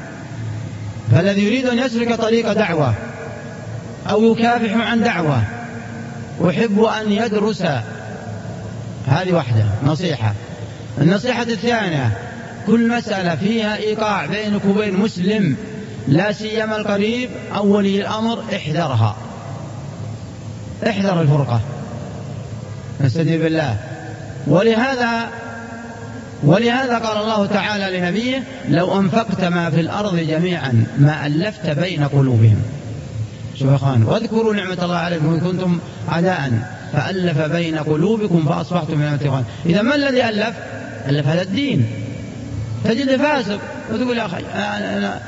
فالذي 1.13 1.45
يريد 1.45 1.67
أن 1.67 1.79
يسلك 1.79 2.15
طريق 2.15 2.53
دعوة 2.53 2.95
أو 4.11 4.33
يكافح 4.33 4.77
عن 4.77 5.03
دعوة 5.03 5.43
أحب 6.49 6.83
أن 6.83 7.13
يدرس 7.13 7.63
هذه 9.07 9.33
واحدة 9.33 9.65
نصيحة. 9.87 10.35
النصيحة 11.01 11.43
الثانية 11.43 12.19
كل 12.67 12.89
مسألة 12.89 13.37
فيها 13.37 13.77
إيقاع 13.77 14.27
بينك 14.27 14.65
وبين 14.65 14.97
مسلم 14.97 15.57
لا 16.09 16.33
سيما 16.33 16.77
القريب 16.77 17.31
أو 17.55 17.77
ولي 17.77 18.01
الأمر 18.01 18.45
احذرها. 18.55 19.17
احذر 20.89 21.21
الفرقة. 21.21 21.61
نستدين 23.01 23.41
بالله. 23.41 23.77
ولهذا 24.47 25.29
ولهذا 26.43 26.99
قال 26.99 27.23
الله 27.23 27.47
تعالى 27.47 27.99
لنبيه 27.99 28.43
لو 28.69 29.01
أنفقت 29.01 29.45
ما 29.45 29.71
في 29.71 29.81
الأرض 29.81 30.17
جميعا 30.17 30.87
ما 30.99 31.27
ألفت 31.27 31.67
بين 31.67 32.05
قلوبهم. 32.05 32.63
شوف 33.55 33.71
يا 33.71 33.75
إخوان 33.75 34.03
واذكروا 34.03 34.55
نعمة 34.55 34.79
الله 34.83 34.97
عليكم 34.97 35.35
إن 35.35 35.41
كنتم 35.41 35.79
أعداء 36.13 36.51
فألف 36.93 37.39
بين 37.39 37.79
قلوبكم 37.79 38.45
فأصبحتم 38.49 38.99
من 38.99 39.41
إذا 39.67 39.83
ما 39.83 39.95
الذي 39.95 40.25
ألف؟ 40.25 40.55
ألف 41.09 41.27
هذا 41.27 41.43
الدين. 41.43 41.87
تجد 42.85 43.17
فاسق 43.17 43.59
وتقول 43.93 44.19
يا 44.19 44.27
أخي 44.27 44.43
أنا 44.55 45.21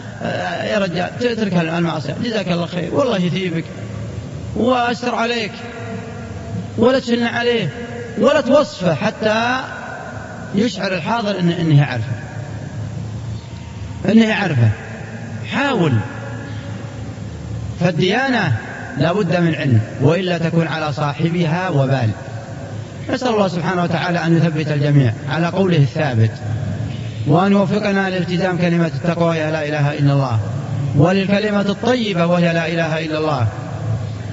يا 0.65 0.79
رجال 0.79 1.19
تترك 1.21 1.53
المعصية. 1.53 2.17
جزاك 2.25 2.49
الله 2.49 2.67
خير. 2.67 2.95
والله 2.95 3.19
يثيبك. 3.19 3.65
وأستر 4.57 5.15
عليك. 5.15 5.53
ولا 6.79 6.99
تشن 6.99 7.23
عليه. 7.23 7.69
ولا 8.19 8.41
توصفه 8.41 8.95
حتى 8.95 9.61
يشعر 10.55 10.93
الحاضر 10.93 11.41
إن 11.41 11.51
إنه 11.51 11.79
يعرفه 11.79 12.17
إنه 14.09 14.25
يعرفه 14.25 14.71
حاول. 15.53 15.93
فالديانة 17.81 18.57
لا 18.99 19.13
بد 19.13 19.37
من 19.37 19.55
علم 19.55 19.81
وإلا 20.01 20.39
تكون 20.39 20.67
على 20.67 20.93
صاحبها 20.93 21.69
وبال. 21.69 22.11
نسأل 23.13 23.29
الله 23.29 23.49
سبحانه 23.49 23.83
وتعالى 23.83 24.27
أن 24.27 24.37
يثبت 24.37 24.69
الجميع 24.69 25.13
على 25.29 25.47
قوله 25.47 25.77
الثابت. 25.77 26.31
وأن 27.27 27.53
يوفقنا 27.53 28.11
لالتزام 28.11 28.59
كلمة 28.59 28.87
التقوى 28.87 29.37
يا 29.37 29.51
لا 29.51 29.69
إله 29.69 29.99
إلا 29.99 30.13
الله 30.13 30.39
وللكلمة 30.97 31.61
الطيبة 31.61 32.27
وهي 32.27 32.53
لا 32.53 32.67
إله 32.67 33.05
إلا 33.05 33.19
الله 33.19 33.47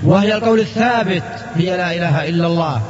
وهي 0.04 0.36
القول 0.36 0.60
الثابت 0.60 1.24
هي 1.56 1.78
لا 1.78 1.96
إله 1.96 2.30
إلا 2.30 2.48
الله. 2.48 2.82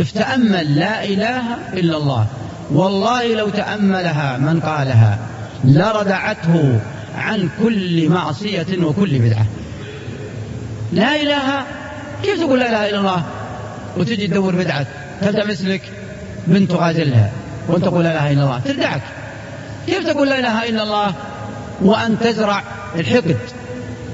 افتأمل 0.00 0.74
لا 0.78 1.04
إله 1.04 1.42
إلا 1.72 1.96
الله. 1.96 2.26
والله 2.72 3.34
لو 3.34 3.48
تأملها 3.48 4.38
من 4.38 4.60
قالها 4.60 5.18
لردعته 5.64 6.80
عن 7.18 7.48
كل 7.62 8.08
معصية 8.08 8.66
وكل 8.82 9.18
بدعة. 9.18 9.46
لا 10.92 11.16
إله 11.22 11.62
كيف 12.22 12.40
تقول 12.40 12.60
لا 12.60 12.68
إله 12.68 12.90
إلا 12.90 12.98
الله 12.98 13.22
وتجي 13.96 14.26
تدور 14.26 14.54
بدعة؟ 14.54 14.86
تلتمس 15.20 15.62
لك 15.62 15.82
بنت 16.46 16.70
تغازلها 16.70 17.30
وانت 17.68 17.84
تقول 17.84 18.04
لا 18.04 18.10
إله 18.10 18.32
إلا 18.32 18.42
الله؟ 18.42 18.60
تردعك 18.60 19.02
كيف 19.86 20.06
تقول 20.06 20.28
لا 20.28 20.38
إله 20.38 20.68
إلا 20.68 20.82
الله 20.82 21.14
وأن 21.82 22.18
تزرع 22.18 22.62
الحقد 22.98 23.36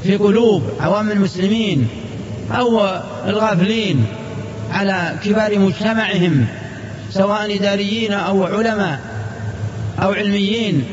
في 0.03 0.17
قلوب 0.17 0.63
عوام 0.81 1.11
المسلمين 1.11 1.89
أو 2.53 2.81
الغافلين 3.27 4.07
على 4.73 5.15
كبار 5.25 5.59
مجتمعهم 5.59 6.47
سواء 7.11 7.57
إداريين 7.57 8.13
أو 8.13 8.45
علماء 8.45 9.01
أو 10.03 10.13
علميين؟ 10.13 10.85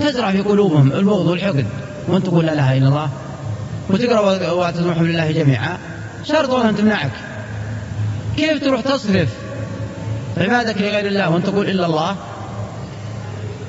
تزرع 0.00 0.30
في 0.30 0.40
قلوبهم 0.40 0.92
البغض 0.92 1.26
والحقد 1.26 1.66
وأنت 2.08 2.26
تقول 2.26 2.46
لا 2.46 2.52
إله 2.52 2.78
إلا 2.78 2.88
الله. 2.88 3.08
وتقرأ 3.90 4.70
بحبل 4.70 5.10
الله 5.10 5.30
جميعا. 5.30 5.78
شرط 6.24 6.50
أن 6.50 6.76
تمنعك. 6.76 7.10
كيف 8.36 8.64
تروح 8.64 8.80
تصرف 8.80 9.28
عبادك 10.36 10.80
لغير 10.80 11.06
الله 11.06 11.30
وأنت 11.30 11.46
تقول 11.46 11.68
إلا 11.70 11.86
الله 11.86 12.16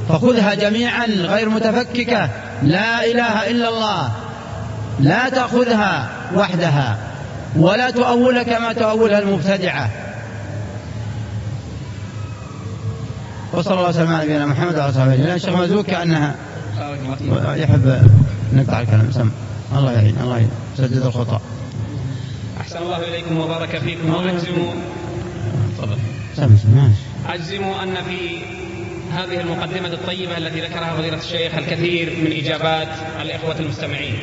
فخذها 0.09 0.53
جميعا 0.53 1.05
غير 1.05 1.49
متفككة. 1.49 2.29
لا 2.63 3.05
إله 3.05 3.51
إلا 3.51 3.69
الله. 3.69 4.11
لا 4.99 5.29
تأخذها 5.29 6.09
وحدها 6.35 6.97
ولا 7.55 7.89
تؤول 7.89 8.43
كما 8.43 8.73
تؤولها 8.73 9.19
المبتدعة. 9.19 9.89
وصلى 13.53 13.73
الله 13.73 13.89
وسلم 13.89 14.13
على 14.13 14.25
نبينا 14.25 14.45
محمد 14.45 14.75
وعلى 14.75 14.89
آله 14.89 14.97
وصحبه 14.97 15.35
الشيخ 15.35 15.55
مزوك 15.55 15.85
كأنها 15.85 16.35
يحب 17.55 18.09
نقطع 18.53 18.81
الكلام. 18.81 19.11
سم. 19.11 19.29
الله 19.75 19.91
يعين 19.91 20.17
الله 20.21 20.35
يعين. 20.35 20.51
سدد 20.77 21.05
الخطأ. 21.05 21.41
أحسن 22.61 22.77
الله 22.77 22.97
إليكم 22.97 23.37
وبارك 23.37 23.77
فيكم. 23.77 24.13
واجزم 24.13 24.53
تفضل. 25.77 25.97
اجزم 27.27 27.63
أن 27.63 27.95
في 27.95 28.39
هذه 29.13 29.41
المقدمة 29.41 29.87
الطيبة 29.87 30.37
التي 30.37 30.61
ذكرها 30.61 30.93
فضيلة 30.93 31.17
الشيخ 31.17 31.55
الكثير 31.55 32.13
من 32.23 32.31
إجابات 32.31 32.87
الإخوة 33.21 33.59
المستمعين. 33.59 34.17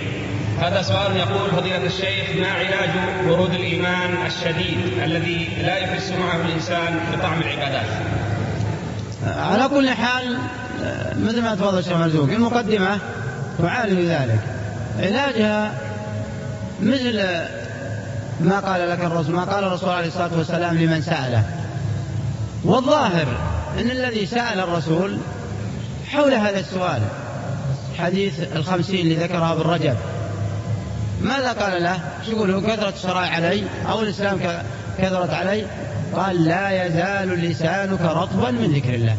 هذا 0.61 0.83
سؤال 0.83 1.17
يقول 1.17 1.51
فضيلة 1.51 1.87
الشيخ 1.87 2.37
ما 2.41 2.49
علاج 2.49 2.91
ورود 3.29 3.55
الإيمان 3.55 4.27
الشديد 4.27 5.03
الذي 5.05 5.49
لا 5.63 5.77
يحس 5.77 6.11
معه 6.11 6.47
الإنسان 6.47 7.01
بطعم 7.13 7.41
العبادات؟ 7.41 7.87
على 9.27 9.69
كل 9.69 9.91
حال 9.91 10.39
مثل 11.17 11.43
ما 11.43 11.55
تفضل 11.55 11.79
الشيخ 11.79 11.97
مرزوق 11.97 12.31
المقدمة 12.31 12.99
تعالج 13.59 14.01
ذلك 14.01 14.41
علاجها 14.99 15.73
مثل 16.83 17.17
ما 18.41 18.61
قال 18.61 18.91
لك 18.91 19.01
الرسول 19.01 19.35
ما 19.35 19.45
قال 19.45 19.65
الرسول 19.65 19.91
عليه 19.91 20.09
الصلاة 20.09 20.31
والسلام 20.39 20.79
لمن 20.79 21.03
سأله. 21.03 21.60
والظاهر 22.65 23.27
أن 23.79 23.91
الذي 23.91 24.27
سأل 24.27 24.61
الرسول 24.61 25.19
حول 26.11 26.35
هذا 26.35 26.61
السؤال 26.61 27.03
حديث 27.99 28.57
الخمسين 28.57 29.01
اللي 29.01 29.15
ذكرها 29.15 29.53
ابن 29.53 29.63
رجب 29.63 29.97
ماذا 31.23 31.53
قال 31.53 31.83
له؟ 31.83 31.99
شو 32.27 32.31
يقول؟ 32.31 32.61
كثرة 32.67 32.89
الشرائع 32.89 33.31
علي 33.31 33.65
أو 33.91 34.01
الإسلام 34.01 34.41
كثرت 34.99 35.31
علي؟ 35.31 35.67
قال 36.17 36.45
لا 36.45 36.87
يزال 36.87 37.29
لسانك 37.29 38.01
رطبا 38.01 38.51
من 38.51 38.73
ذكر 38.73 38.95
الله. 38.95 39.17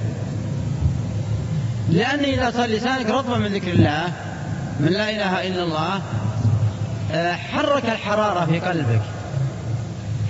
لأن 1.90 2.20
إذا 2.20 2.52
صار 2.52 2.66
لسانك 2.66 3.10
رطبا 3.10 3.38
من 3.38 3.54
ذكر 3.54 3.72
الله 3.72 4.12
من 4.80 4.88
لا 4.88 5.10
إله 5.10 5.48
إلا 5.48 5.64
الله 5.64 6.02
آه، 7.12 7.34
حرك 7.34 7.86
الحرارة 7.86 8.46
في 8.46 8.60
قلبك. 8.60 9.02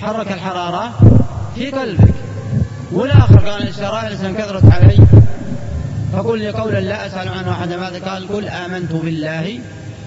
حرك 0.02 0.32
الحرارة 0.32 0.92
في 1.56 1.72
قلبك. 1.72 2.11
والآخر 2.92 3.50
قال 3.50 3.68
الشرائع 3.68 4.08
الإسلام 4.08 4.36
كثرت 4.36 4.74
علي 4.74 4.98
فقل 6.14 6.40
لي 6.40 6.50
قولا 6.50 6.80
لا 6.80 7.08
أسأل 7.08 7.30
عنه 7.30 7.52
أحد. 7.52 7.74
ماذا 7.74 8.00
قال؟ 8.00 8.28
قل 8.28 8.48
آمنت 8.48 8.92
بالله 8.92 9.60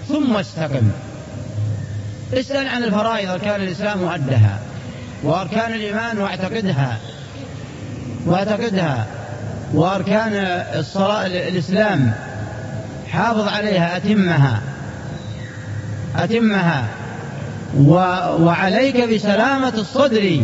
ثم 0.08 0.36
استقم. 0.36 0.90
اسأل 2.34 2.68
عن 2.68 2.84
الفرائض 2.84 3.30
أركان 3.30 3.62
الإسلام 3.62 4.02
وأدها. 4.02 4.58
وأركان 5.22 5.72
الإيمان 5.72 6.18
واعتقدها. 6.18 6.98
واعتقدها. 8.26 9.06
وأركان 9.74 10.32
الصلاة 10.78 11.26
الإسلام. 11.26 12.14
حافظ 13.08 13.48
عليها 13.48 13.96
أتمها. 13.96 14.60
أتمها. 16.16 16.84
وعليك 18.40 19.08
بسلامة 19.14 19.74
الصدر 19.78 20.40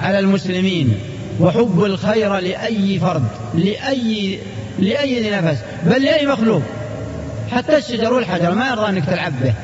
على 0.00 0.18
المسلمين. 0.18 0.98
وحب 1.40 1.84
الخير 1.84 2.36
لأي 2.36 2.98
فرد 2.98 3.28
لأي 3.54 4.38
لأي 4.78 5.20
ذي 5.20 5.30
نفس 5.30 5.58
بل 5.82 6.02
لأي 6.02 6.26
مخلوق. 6.26 6.62
حتى 7.52 7.76
الشجر 7.76 8.12
والحجر 8.12 8.54
ما 8.54 8.68
يرضى 8.68 8.88
أنك 8.88 9.04
تلعب 9.04 9.32
به. 9.42 9.54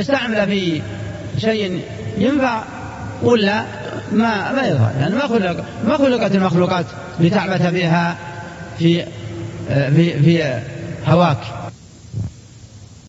استعمل 0.00 0.46
في 0.46 0.82
شيء 1.38 1.80
ينفع 2.18 2.62
ولا 3.22 3.62
ما 4.12 4.52
ما 4.52 4.66
يظهر. 4.66 4.92
يعني 5.00 5.14
ما 5.14 5.26
خلق 5.26 5.64
ما 5.86 5.96
خلقت 5.96 6.34
المخلوقات 6.34 6.86
لتعبث 7.20 7.66
بها 7.66 8.16
في 8.78 9.04
في 9.68 10.22
في 10.22 10.60
هواك. 11.06 11.38